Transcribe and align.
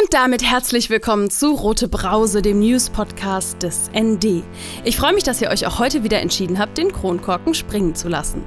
Und 0.00 0.14
damit 0.14 0.42
herzlich 0.42 0.88
willkommen 0.88 1.30
zu 1.30 1.52
Rote 1.52 1.86
Brause, 1.86 2.40
dem 2.40 2.60
News-Podcast 2.60 3.62
des 3.62 3.90
ND. 3.94 4.42
Ich 4.84 4.96
freue 4.96 5.12
mich, 5.12 5.24
dass 5.24 5.42
ihr 5.42 5.50
euch 5.50 5.66
auch 5.66 5.78
heute 5.78 6.02
wieder 6.02 6.20
entschieden 6.20 6.58
habt, 6.58 6.78
den 6.78 6.90
Kronkorken 6.90 7.52
springen 7.52 7.94
zu 7.94 8.08
lassen. 8.08 8.42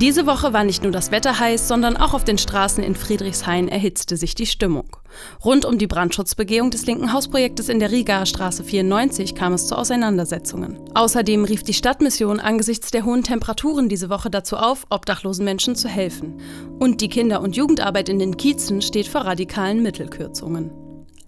Diese 0.00 0.26
Woche 0.26 0.52
war 0.52 0.64
nicht 0.64 0.82
nur 0.82 0.90
das 0.90 1.12
Wetter 1.12 1.38
heiß, 1.38 1.68
sondern 1.68 1.96
auch 1.96 2.14
auf 2.14 2.24
den 2.24 2.36
Straßen 2.36 2.82
in 2.82 2.96
Friedrichshain 2.96 3.68
erhitzte 3.68 4.16
sich 4.16 4.34
die 4.34 4.44
Stimmung. 4.44 4.96
Rund 5.44 5.64
um 5.64 5.78
die 5.78 5.86
Brandschutzbegehung 5.86 6.72
des 6.72 6.84
linken 6.86 7.12
Hausprojektes 7.12 7.68
in 7.68 7.78
der 7.78 7.92
Rigaer 7.92 8.26
Straße 8.26 8.64
94 8.64 9.36
kam 9.36 9.52
es 9.52 9.68
zu 9.68 9.78
Auseinandersetzungen. 9.78 10.80
Außerdem 10.94 11.44
rief 11.44 11.62
die 11.62 11.74
Stadtmission 11.74 12.40
angesichts 12.40 12.90
der 12.90 13.04
hohen 13.04 13.22
Temperaturen 13.22 13.88
diese 13.88 14.10
Woche 14.10 14.30
dazu 14.30 14.56
auf, 14.56 14.84
obdachlosen 14.90 15.44
Menschen 15.44 15.76
zu 15.76 15.86
helfen. 15.86 16.40
Und 16.80 17.00
die 17.00 17.08
Kinder- 17.08 17.40
und 17.40 17.54
Jugendarbeit 17.54 18.08
in 18.08 18.18
den 18.18 18.36
Kiezen 18.36 18.82
steht 18.82 19.06
vor 19.06 19.20
radikalen 19.20 19.80
Mittelkürzungen. 19.80 20.83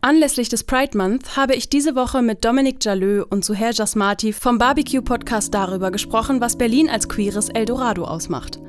Anlässlich 0.06 0.48
des 0.48 0.62
Pride 0.62 0.96
Month 0.96 1.36
habe 1.36 1.56
ich 1.56 1.68
diese 1.68 1.96
Woche 1.96 2.22
mit 2.22 2.44
Dominik 2.44 2.76
Jalö 2.84 3.24
und 3.24 3.44
Suher 3.44 3.72
Jasmati 3.72 4.32
vom 4.32 4.56
Barbecue 4.56 5.02
Podcast 5.02 5.52
darüber 5.52 5.90
gesprochen, 5.90 6.40
was 6.40 6.56
Berlin 6.56 6.88
als 6.88 7.08
queeres 7.08 7.48
Eldorado 7.48 8.04
ausmacht. 8.04 8.60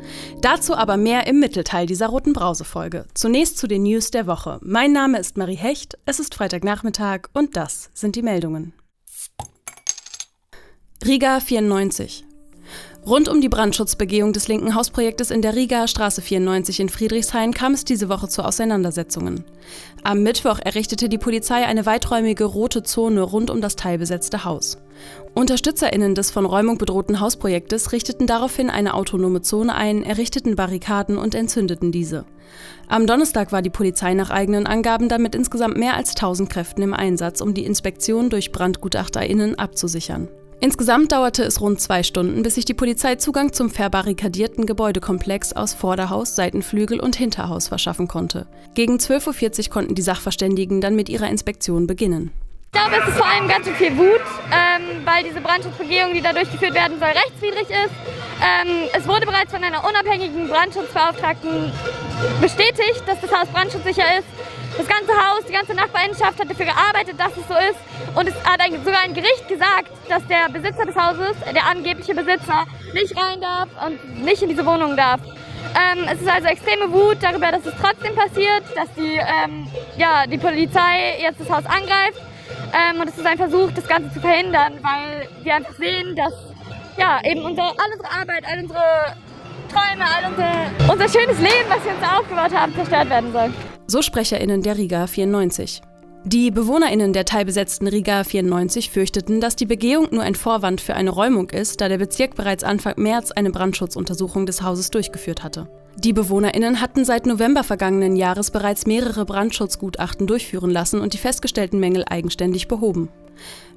Dazu 0.42 0.74
aber 0.74 0.98
mehr 0.98 1.28
im 1.28 1.40
Mittelteil 1.40 1.86
dieser 1.86 2.08
roten 2.08 2.34
Brause-Folge. 2.34 3.06
Zunächst 3.14 3.60
zu 3.60 3.68
den 3.68 3.84
News 3.84 4.10
der 4.10 4.26
Woche. 4.26 4.58
Mein 4.64 4.94
Name 4.94 5.20
ist 5.20 5.38
Marie 5.38 5.54
Hecht, 5.54 6.00
es 6.08 6.20
ist 6.20 6.34
Freitagnachmittag 6.34 7.30
und 7.34 7.56
das 7.56 7.92
sind 7.94 8.16
die 8.16 8.24
Meldungen. 8.24 8.74
Riga 11.06 11.40
94. 11.40 12.27
Rund 13.08 13.30
um 13.30 13.40
die 13.40 13.48
Brandschutzbegehung 13.48 14.34
des 14.34 14.50
linken 14.50 14.76
Hausprojektes 14.76 15.32
in 15.32 15.42
der 15.42 15.56
Riga 15.56 15.88
Straße 15.88 16.22
94 16.22 16.82
in 16.82 16.90
Friedrichshain 16.90 17.54
kam 17.54 17.74
es 17.74 17.86
diese 17.86 18.10
Woche 18.10 18.28
zu 18.28 18.44
Auseinandersetzungen. 18.44 19.46
Am 20.04 20.24
Mittwoch 20.24 20.60
errichtete 20.60 21.08
die 21.08 21.18
Polizei 21.18 21.66
eine 21.66 21.86
weiträumige 21.86 22.44
rote 22.44 22.84
Zone 22.84 23.22
rund 23.22 23.50
um 23.50 23.62
das 23.62 23.78
teilbesetzte 23.78 24.44
Haus. 24.44 24.80
UnterstützerInnen 25.36 26.16
des 26.16 26.32
von 26.32 26.46
Räumung 26.46 26.78
bedrohten 26.78 27.22
Hausprojektes 27.22 27.94
richteten 27.94 28.28
daraufhin 28.28 28.70
eine 28.70 28.94
autonome 28.94 29.42
Zone 29.42 29.74
ein, 29.74 30.04
errichteten 30.04 30.58
Barrikaden 30.58 31.18
und 31.18 31.34
entzündeten 31.34 31.94
diese. 31.94 32.26
Am 32.90 33.08
Donnerstag 33.08 33.54
war 33.54 33.62
die 33.62 33.70
Polizei 33.70 34.16
nach 34.16 34.32
eigenen 34.32 34.68
Angaben 34.68 35.08
damit 35.08 35.34
insgesamt 35.34 35.78
mehr 35.78 35.96
als 35.96 36.10
1000 36.10 36.50
Kräften 36.50 36.82
im 36.82 36.94
Einsatz, 36.94 37.40
um 37.40 37.54
die 37.54 37.66
Inspektion 37.66 38.30
durch 38.30 38.52
BrandgutachterInnen 38.52 39.58
abzusichern. 39.58 40.28
Insgesamt 40.60 41.12
dauerte 41.12 41.44
es 41.44 41.62
rund 41.62 41.80
zwei 41.80 42.02
Stunden, 42.02 42.42
bis 42.42 42.56
sich 42.56 42.66
die 42.66 42.74
Polizei 42.74 43.16
Zugang 43.16 43.54
zum 43.54 43.70
verbarrikadierten 43.70 44.66
Gebäudekomplex 44.66 45.54
aus 45.54 45.76
Vorderhaus, 45.76 46.36
Seitenflügel 46.36 47.00
und 47.00 47.16
Hinterhaus 47.16 47.68
verschaffen 47.68 48.08
konnte. 48.08 48.48
Gegen 48.74 48.98
12.40 48.98 49.68
Uhr 49.68 49.74
konnten 49.74 49.94
die 49.94 50.02
Sachverständigen 50.02 50.82
dann 50.82 50.96
mit 50.96 51.10
ihrer 51.10 51.30
Inspektion 51.30 51.86
beginnen. 51.86 52.32
Ich 52.74 52.80
glaube, 52.80 52.96
es 53.02 53.08
ist 53.08 53.18
vor 53.18 53.28
allem 53.28 53.48
ganz 53.48 53.66
schön 53.66 53.76
viel 53.76 53.98
Wut, 53.98 54.22
ähm, 54.52 55.06
weil 55.06 55.24
diese 55.24 55.42
Brandschutzbegehung, 55.42 56.14
die 56.14 56.22
da 56.22 56.34
durchgeführt 56.34 56.74
werden 56.74 57.00
soll, 57.00 57.10
rechtswidrig 57.10 57.70
ist. 57.70 57.94
Ähm, 58.42 58.90
es 58.98 59.08
wurde 59.08 59.28
bereits 59.28 59.52
von 59.52 59.64
einer 59.64 59.88
unabhängigen 59.88 60.48
Brandschutzbeauftragten 60.48 61.72
bestätigt, 62.42 63.04
dass 63.06 63.22
das 63.22 63.32
Haus 63.32 63.48
brandschutzsicher 63.50 64.20
ist. 64.20 64.28
Das 64.76 64.88
ganze 64.88 65.14
Haus, 65.14 65.46
die 65.48 65.54
ganze 65.54 65.74
Nachbarinnenschaft 65.74 66.40
hat 66.40 66.50
dafür 66.50 66.66
gearbeitet, 66.66 67.20
dass 67.20 67.32
es 67.38 67.48
so 67.48 67.54
ist. 67.54 67.80
Und 68.16 68.28
es 68.28 68.36
hat 68.44 68.60
ein, 68.60 68.74
sogar 68.84 69.02
ein 69.02 69.14
Gericht 69.14 69.48
gesagt, 69.48 69.92
dass 70.10 70.26
der 70.28 70.50
Besitzer 70.50 70.86
des 70.86 70.96
Hauses, 70.96 71.36
der 71.54 71.66
angebliche 71.66 72.14
Besitzer, 72.14 72.66
nicht 72.94 73.16
rein 73.16 73.40
darf 73.42 73.70
und 73.86 74.24
nicht 74.24 74.42
in 74.42 74.50
diese 74.50 74.66
Wohnung 74.66 74.98
darf. 74.98 75.22
Ähm, 75.76 76.06
es 76.12 76.22
ist 76.22 76.30
also 76.30 76.48
extreme 76.48 76.92
Wut 76.92 77.18
darüber, 77.22 77.52
dass 77.52 77.66
es 77.66 77.74
trotzdem 77.82 78.16
passiert, 78.16 78.64
dass 78.76 78.92
die, 78.96 79.18
ähm, 79.18 79.68
ja, 79.98 80.26
die 80.26 80.38
Polizei 80.38 81.20
jetzt 81.22 81.40
das 81.40 81.50
Haus 81.50 81.66
angreift. 81.66 82.22
Ähm, 82.74 83.02
und 83.02 83.08
es 83.08 83.18
ist 83.18 83.26
ein 83.26 83.38
Versuch, 83.38 83.72
das 83.74 83.88
Ganze 83.88 84.14
zu 84.14 84.20
verhindern, 84.20 84.74
weil 84.82 85.28
wir 85.44 85.56
einfach 85.56 85.74
sehen, 85.74 86.16
dass 86.16 86.34
ja, 86.98 87.20
eben 87.24 87.42
unsere, 87.44 87.68
all 87.68 87.92
unsere 87.94 88.12
Arbeit, 88.12 88.44
all 88.46 88.60
unsere 88.60 89.16
Träume, 89.68 90.04
all 90.04 90.32
unser, 90.32 90.92
unser 90.92 91.10
schönes 91.10 91.40
Leben, 91.40 91.70
was 91.70 91.84
wir 91.84 91.94
uns 91.94 92.04
aufgebaut 92.04 92.54
haben, 92.54 92.74
zerstört 92.74 93.10
werden 93.10 93.32
soll. 93.32 93.52
So 93.88 94.02
SprecherInnen 94.02 94.62
der 94.62 94.78
Riga 94.78 95.08
94. 95.08 95.82
Die 96.26 96.52
BewohnerInnen 96.52 97.14
der 97.14 97.24
teilbesetzten 97.24 97.88
Riga 97.88 98.26
94 98.26 98.90
fürchteten, 98.90 99.40
dass 99.40 99.56
die 99.56 99.66
Begehung 99.66 100.08
nur 100.12 100.24
ein 100.24 100.36
Vorwand 100.36 100.82
für 100.82 100.94
eine 100.94 101.10
Räumung 101.10 101.50
ist, 101.52 101.80
da 101.80 101.88
der 101.88 101.98
Bezirk 102.00 102.36
bereits 102.36 102.66
Anfang 102.66 102.96
März 102.98 103.32
eine 103.32 103.50
Brandschutzuntersuchung 103.50 104.46
des 104.46 104.62
Hauses 104.62 104.90
durchgeführt 104.90 105.44
hatte. 105.44 105.70
Die 105.96 106.14
BewohnerInnen 106.14 106.82
hatten 106.82 107.06
seit 107.06 107.26
November 107.26 107.64
vergangenen 107.64 108.18
Jahres 108.18 108.52
bereits 108.52 108.86
mehrere 108.86 109.26
Brandschutzgutachten 109.26 110.28
durchführen 110.28 110.70
lassen 110.70 111.00
und 111.00 111.14
die 111.14 111.18
festgestellten 111.18 111.80
Mängel 111.80 112.04
eigenständig 112.08 112.68
behoben. 112.68 113.10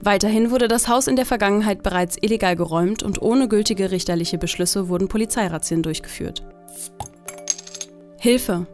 Weiterhin 0.00 0.50
wurde 0.50 0.68
das 0.68 0.88
Haus 0.88 1.06
in 1.06 1.16
der 1.16 1.26
Vergangenheit 1.26 1.82
bereits 1.82 2.16
illegal 2.20 2.56
geräumt 2.56 3.02
und 3.02 3.20
ohne 3.20 3.48
gültige 3.48 3.90
richterliche 3.90 4.38
Beschlüsse 4.38 4.88
wurden 4.88 5.08
Polizeirazzien 5.08 5.82
durchgeführt. 5.82 6.42
Hilfe! 8.18 8.66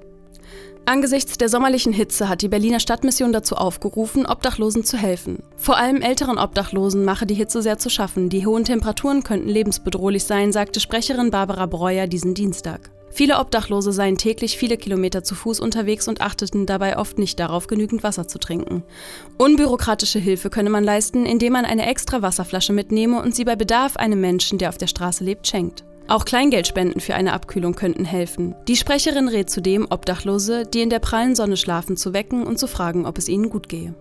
Angesichts 0.88 1.36
der 1.36 1.48
sommerlichen 1.48 1.92
Hitze 1.92 2.28
hat 2.28 2.42
die 2.42 2.48
Berliner 2.48 2.78
Stadtmission 2.78 3.32
dazu 3.32 3.56
aufgerufen, 3.56 4.24
Obdachlosen 4.24 4.84
zu 4.84 4.96
helfen. 4.96 5.40
Vor 5.56 5.76
allem 5.76 6.00
älteren 6.00 6.38
Obdachlosen 6.38 7.04
mache 7.04 7.26
die 7.26 7.34
Hitze 7.34 7.60
sehr 7.60 7.76
zu 7.76 7.90
schaffen. 7.90 8.28
Die 8.28 8.46
hohen 8.46 8.64
Temperaturen 8.64 9.24
könnten 9.24 9.48
lebensbedrohlich 9.48 10.22
sein, 10.22 10.52
sagte 10.52 10.78
Sprecherin 10.78 11.32
Barbara 11.32 11.66
Breuer 11.66 12.06
diesen 12.06 12.34
Dienstag. 12.34 12.92
Viele 13.16 13.38
Obdachlose 13.38 13.92
seien 13.92 14.18
täglich 14.18 14.58
viele 14.58 14.76
Kilometer 14.76 15.24
zu 15.24 15.34
Fuß 15.34 15.60
unterwegs 15.60 16.06
und 16.06 16.20
achteten 16.20 16.66
dabei 16.66 16.98
oft 16.98 17.18
nicht 17.18 17.40
darauf, 17.40 17.66
genügend 17.66 18.02
Wasser 18.02 18.28
zu 18.28 18.38
trinken. 18.38 18.82
Unbürokratische 19.38 20.18
Hilfe 20.18 20.50
könne 20.50 20.68
man 20.68 20.84
leisten, 20.84 21.24
indem 21.24 21.54
man 21.54 21.64
eine 21.64 21.86
extra 21.86 22.20
Wasserflasche 22.20 22.74
mitnehme 22.74 23.22
und 23.22 23.34
sie 23.34 23.46
bei 23.46 23.56
Bedarf 23.56 23.96
einem 23.96 24.20
Menschen, 24.20 24.58
der 24.58 24.68
auf 24.68 24.76
der 24.76 24.86
Straße 24.86 25.24
lebt, 25.24 25.46
schenkt. 25.46 25.82
Auch 26.08 26.26
Kleingeldspenden 26.26 27.00
für 27.00 27.14
eine 27.14 27.32
Abkühlung 27.32 27.74
könnten 27.74 28.04
helfen. 28.04 28.54
Die 28.68 28.76
Sprecherin 28.76 29.28
rät 29.28 29.48
zudem, 29.48 29.86
Obdachlose, 29.88 30.64
die 30.66 30.82
in 30.82 30.90
der 30.90 30.98
prallen 30.98 31.34
Sonne 31.34 31.56
schlafen, 31.56 31.96
zu 31.96 32.12
wecken 32.12 32.46
und 32.46 32.58
zu 32.58 32.66
fragen, 32.66 33.06
ob 33.06 33.16
es 33.16 33.30
ihnen 33.30 33.48
gut 33.48 33.70
gehe. 33.70 33.94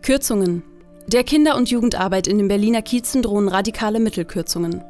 Kürzungen. 0.00 0.62
Der 1.06 1.24
Kinder- 1.24 1.58
und 1.58 1.68
Jugendarbeit 1.68 2.26
in 2.26 2.38
den 2.38 2.48
Berliner 2.48 2.80
Kiezen 2.80 3.20
drohen 3.20 3.48
radikale 3.48 4.00
Mittelkürzungen. 4.00 4.82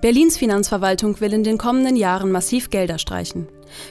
Berlins 0.00 0.36
Finanzverwaltung 0.36 1.20
will 1.20 1.32
in 1.32 1.42
den 1.42 1.58
kommenden 1.58 1.96
Jahren 1.96 2.30
massiv 2.30 2.70
Gelder 2.70 2.98
streichen. 2.98 3.48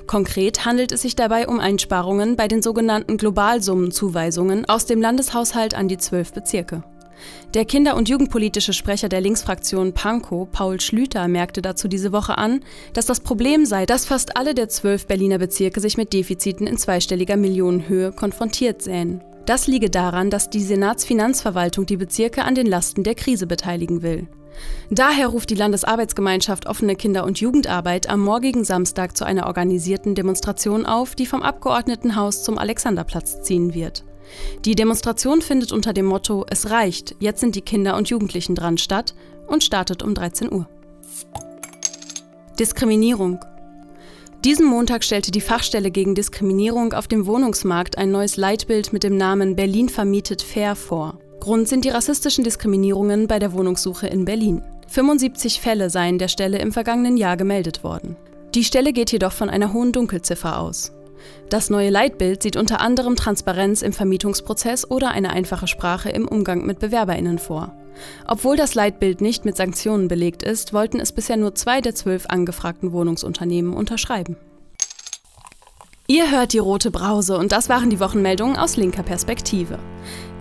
Konkret 0.07 0.65
handelt 0.65 0.93
es 0.93 1.01
sich 1.01 1.15
dabei 1.15 1.47
um 1.47 1.59
Einsparungen 1.59 2.37
bei 2.37 2.47
den 2.47 2.61
sogenannten 2.61 3.17
Globalsummenzuweisungen 3.17 4.65
aus 4.69 4.85
dem 4.85 5.01
Landeshaushalt 5.01 5.75
an 5.75 5.89
die 5.89 5.97
zwölf 5.97 6.31
Bezirke. 6.31 6.83
Der 7.53 7.65
kinder- 7.65 7.97
und 7.97 8.07
jugendpolitische 8.07 8.73
Sprecher 8.73 9.09
der 9.09 9.21
Linksfraktion 9.21 9.93
Pankow, 9.93 10.47
Paul 10.49 10.79
Schlüter, 10.79 11.27
merkte 11.27 11.61
dazu 11.61 11.87
diese 11.87 12.11
Woche 12.13 12.37
an, 12.37 12.61
dass 12.93 13.05
das 13.05 13.19
Problem 13.19 13.65
sei, 13.65 13.85
dass 13.85 14.05
fast 14.05 14.37
alle 14.37 14.53
der 14.53 14.69
zwölf 14.69 15.07
Berliner 15.07 15.39
Bezirke 15.39 15.81
sich 15.81 15.97
mit 15.97 16.13
Defiziten 16.13 16.67
in 16.67 16.77
zweistelliger 16.77 17.35
Millionenhöhe 17.35 18.11
konfrontiert 18.11 18.81
sähen. 18.81 19.21
Das 19.47 19.65
liege 19.65 19.89
daran, 19.89 20.29
dass 20.29 20.49
die 20.49 20.61
Senatsfinanzverwaltung 20.61 21.85
die 21.85 21.95
Bezirke 21.95 22.43
an 22.43 22.53
den 22.53 22.67
Lasten 22.67 23.05
der 23.05 23.15
Krise 23.15 23.47
beteiligen 23.47 24.01
will. 24.01 24.27
Daher 24.89 25.27
ruft 25.27 25.49
die 25.49 25.55
Landesarbeitsgemeinschaft 25.55 26.67
Offene 26.67 26.97
Kinder- 26.97 27.23
und 27.23 27.39
Jugendarbeit 27.39 28.09
am 28.09 28.19
morgigen 28.19 28.65
Samstag 28.65 29.15
zu 29.15 29.23
einer 29.23 29.47
organisierten 29.47 30.15
Demonstration 30.15 30.85
auf, 30.85 31.15
die 31.15 31.25
vom 31.25 31.43
Abgeordnetenhaus 31.43 32.43
zum 32.43 32.57
Alexanderplatz 32.57 33.41
ziehen 33.41 33.73
wird. 33.73 34.03
Die 34.65 34.75
Demonstration 34.75 35.41
findet 35.41 35.71
unter 35.71 35.93
dem 35.93 36.07
Motto 36.07 36.45
Es 36.49 36.69
reicht, 36.69 37.15
jetzt 37.21 37.39
sind 37.39 37.55
die 37.55 37.61
Kinder 37.61 37.95
und 37.95 38.09
Jugendlichen 38.09 38.53
dran 38.53 38.77
statt 38.77 39.15
und 39.47 39.63
startet 39.63 40.03
um 40.03 40.13
13 40.13 40.51
Uhr. 40.51 40.67
Diskriminierung. 42.59 43.39
Diesen 44.45 44.67
Montag 44.67 45.03
stellte 45.03 45.31
die 45.31 45.41
Fachstelle 45.41 45.89
gegen 45.91 46.15
Diskriminierung 46.15 46.93
auf 46.93 47.07
dem 47.07 47.25
Wohnungsmarkt 47.25 47.97
ein 47.97 48.11
neues 48.11 48.37
Leitbild 48.37 48.93
mit 48.93 49.03
dem 49.03 49.17
Namen 49.17 49.55
Berlin 49.55 49.89
vermietet 49.89 50.41
fair 50.41 50.75
vor. 50.75 51.17
Grund 51.39 51.67
sind 51.67 51.85
die 51.85 51.89
rassistischen 51.89 52.43
Diskriminierungen 52.43 53.27
bei 53.27 53.39
der 53.39 53.53
Wohnungssuche 53.53 54.07
in 54.07 54.25
Berlin. 54.25 54.61
75 54.87 55.59
Fälle 55.59 55.89
seien 55.89 56.17
der 56.17 56.27
Stelle 56.27 56.59
im 56.59 56.71
vergangenen 56.71 57.17
Jahr 57.17 57.35
gemeldet 57.35 57.83
worden. 57.83 58.15
Die 58.53 58.63
Stelle 58.63 58.93
geht 58.93 59.11
jedoch 59.11 59.33
von 59.33 59.49
einer 59.49 59.73
hohen 59.73 59.91
Dunkelziffer 59.91 60.59
aus. 60.59 60.93
Das 61.49 61.69
neue 61.69 61.89
Leitbild 61.89 62.43
sieht 62.43 62.57
unter 62.57 62.81
anderem 62.81 63.15
Transparenz 63.15 63.81
im 63.81 63.93
Vermietungsprozess 63.93 64.89
oder 64.89 65.11
eine 65.11 65.31
einfache 65.31 65.67
Sprache 65.67 66.09
im 66.09 66.27
Umgang 66.27 66.65
mit 66.65 66.79
Bewerberinnen 66.79 67.39
vor. 67.39 67.73
Obwohl 68.27 68.57
das 68.57 68.75
Leitbild 68.75 69.21
nicht 69.21 69.45
mit 69.45 69.55
Sanktionen 69.55 70.07
belegt 70.07 70.43
ist, 70.43 70.73
wollten 70.73 70.99
es 70.99 71.11
bisher 71.11 71.37
nur 71.37 71.55
zwei 71.55 71.81
der 71.81 71.95
zwölf 71.95 72.25
angefragten 72.27 72.91
Wohnungsunternehmen 72.91 73.73
unterschreiben. 73.73 74.37
Ihr 76.09 76.31
hört 76.31 76.53
die 76.53 76.59
rote 76.59 76.89
Brause 76.89 77.37
und 77.37 77.51
das 77.51 77.67
waren 77.67 77.89
die 77.89 77.99
Wochenmeldungen 77.99 78.55
aus 78.55 78.77
linker 78.77 79.03
Perspektive. 79.03 79.77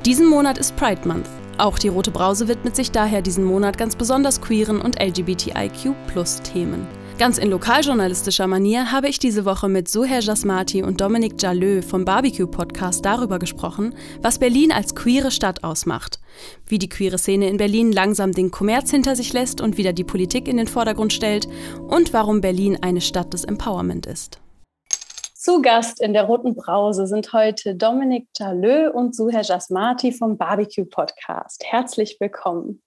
Diesen 0.05 0.29
Monat 0.29 0.59
ist 0.59 0.77
Pride 0.77 1.09
Month. 1.09 1.29
Auch 1.59 1.79
die 1.79 1.89
rote 1.89 2.11
Brause 2.11 2.47
widmet 2.49 2.77
sich 2.77 2.93
daher 2.93 3.23
diesen 3.23 3.45
Monat 3.45 3.77
ganz 3.79 3.97
besonders 3.97 4.41
queeren 4.41 4.81
und 4.81 5.01
LGBTIQ-Plus-Themen. 5.03 6.87
Ganz 7.19 7.39
in 7.39 7.49
lokaljournalistischer 7.49 8.47
Manier 8.47 8.93
habe 8.93 9.09
ich 9.09 9.19
diese 9.19 9.47
Woche 9.47 9.71
mit 9.71 9.89
Suher 9.89 10.21
Jasmati 10.21 10.83
und 10.83 11.01
Dominik 11.01 11.41
Jalö 11.41 11.81
vom 11.81 12.05
Barbecue 12.05 12.47
Podcast 12.47 13.07
darüber 13.07 13.39
gesprochen, 13.39 13.95
was 14.21 14.39
Berlin 14.39 14.71
als 14.71 14.95
queere 14.95 15.31
Stadt 15.31 15.65
ausmacht, 15.65 16.21
wie 16.67 16.79
die 16.79 16.91
queere 16.91 17.17
Szene 17.17 17.49
in 17.49 17.57
Berlin 17.57 17.91
langsam 17.91 18.33
den 18.33 18.51
Kommerz 18.51 18.91
hinter 18.91 19.17
sich 19.17 19.33
lässt 19.33 19.63
und 19.63 19.79
wieder 19.79 19.95
die 19.95 20.05
Politik 20.05 20.47
in 20.47 20.59
den 20.59 20.67
Vordergrund 20.67 21.11
stellt 21.15 21.49
und 21.89 22.13
warum 22.13 22.43
Berlin 22.43 22.77
eine 22.83 23.01
Stadt 23.01 23.33
des 23.33 23.45
Empowerment 23.45 24.05
ist. 24.05 24.39
Zu 25.33 25.63
Gast 25.63 26.03
in 26.03 26.13
der 26.13 26.25
Roten 26.25 26.55
Brause 26.55 27.07
sind 27.07 27.33
heute 27.33 27.77
Dominik 27.77 28.29
Jalö 28.39 28.91
und 28.91 29.17
Suher 29.17 29.41
Jasmati 29.41 30.13
vom 30.13 30.37
Barbecue 30.37 30.85
Podcast. 30.85 31.65
Herzlich 31.65 32.19
willkommen. 32.21 32.83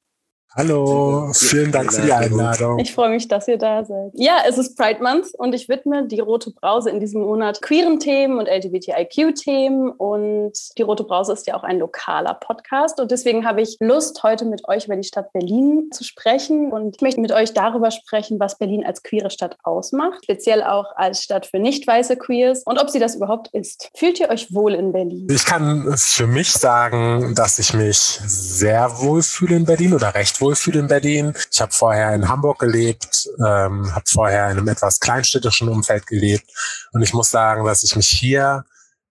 Hallo, 0.55 1.31
vielen 1.35 1.71
Dank 1.71 1.93
für 1.93 2.01
die 2.01 2.11
Einladung. 2.11 2.79
Ich 2.79 2.91
freue 2.91 3.09
mich, 3.09 3.27
dass 3.27 3.47
ihr 3.47 3.59
da 3.59 3.85
seid. 3.85 4.11
Ja, 4.15 4.37
es 4.47 4.57
ist 4.57 4.75
Pride 4.75 4.99
Month 4.99 5.27
und 5.37 5.53
ich 5.53 5.69
widme 5.69 6.07
die 6.07 6.19
Rote 6.19 6.49
Brause 6.49 6.89
in 6.89 6.99
diesem 6.99 7.21
Monat 7.21 7.61
queeren 7.61 7.99
Themen 7.99 8.39
und 8.39 8.47
LGBTIQ-Themen. 8.47 9.91
Und 9.91 10.53
die 10.75 10.81
Rote 10.81 11.03
Brause 11.03 11.33
ist 11.33 11.45
ja 11.45 11.55
auch 11.55 11.61
ein 11.61 11.77
lokaler 11.77 12.33
Podcast. 12.33 12.99
Und 12.99 13.11
deswegen 13.11 13.45
habe 13.45 13.61
ich 13.61 13.77
Lust, 13.79 14.23
heute 14.23 14.45
mit 14.45 14.67
euch 14.67 14.85
über 14.85 14.95
die 14.95 15.03
Stadt 15.03 15.31
Berlin 15.33 15.91
zu 15.91 16.03
sprechen. 16.03 16.71
Und 16.71 16.95
ich 16.95 17.01
möchte 17.03 17.21
mit 17.21 17.31
euch 17.31 17.53
darüber 17.53 17.91
sprechen, 17.91 18.39
was 18.39 18.57
Berlin 18.57 18.83
als 18.83 19.03
queere 19.03 19.29
Stadt 19.29 19.55
ausmacht, 19.61 20.23
speziell 20.23 20.63
auch 20.63 20.95
als 20.95 21.21
Stadt 21.21 21.45
für 21.45 21.59
nicht 21.59 21.85
weiße 21.85 22.17
Queers 22.17 22.63
und 22.63 22.81
ob 22.81 22.89
sie 22.89 22.99
das 22.99 23.15
überhaupt 23.15 23.49
ist. 23.53 23.91
Fühlt 23.95 24.19
ihr 24.19 24.29
euch 24.31 24.51
wohl 24.51 24.73
in 24.73 24.93
Berlin? 24.93 25.27
Ich 25.29 25.45
kann 25.45 25.93
für 25.95 26.25
mich 26.25 26.51
sagen, 26.53 27.35
dass 27.35 27.59
ich 27.59 27.75
mich 27.75 27.99
sehr 27.99 28.99
wohl 28.99 29.21
fühle 29.21 29.55
in 29.55 29.65
Berlin 29.65 29.93
oder 29.93 30.15
recht 30.15 30.38
wohlfühle 30.41 30.79
in 30.79 30.87
Berlin. 30.87 31.33
Ich 31.51 31.61
habe 31.61 31.71
vorher 31.71 32.13
in 32.13 32.27
Hamburg 32.27 32.59
gelebt, 32.59 33.27
ähm, 33.39 33.93
habe 33.93 34.05
vorher 34.07 34.51
in 34.51 34.57
einem 34.57 34.67
etwas 34.67 34.99
kleinstädtischen 34.99 35.69
Umfeld 35.69 36.07
gelebt 36.07 36.45
und 36.93 37.01
ich 37.01 37.13
muss 37.13 37.29
sagen, 37.29 37.65
dass 37.65 37.83
ich 37.83 37.95
mich 37.95 38.07
hier 38.07 38.65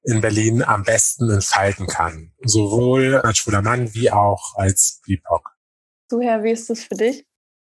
in 0.05 0.21
Berlin 0.21 0.63
am 0.63 0.85
besten 0.85 1.31
entfalten 1.31 1.87
kann. 1.87 2.33
Sowohl 2.43 3.17
als 3.17 3.39
schwuler 3.39 3.63
Mann 3.63 3.93
wie 3.95 4.11
auch 4.11 4.55
als 4.57 5.01
BIPOC. 5.05 5.51
Du, 6.09 6.21
Herr, 6.21 6.43
wie 6.43 6.53
ist 6.53 6.71
das 6.71 6.85
für 6.85 6.95
dich? 6.95 7.27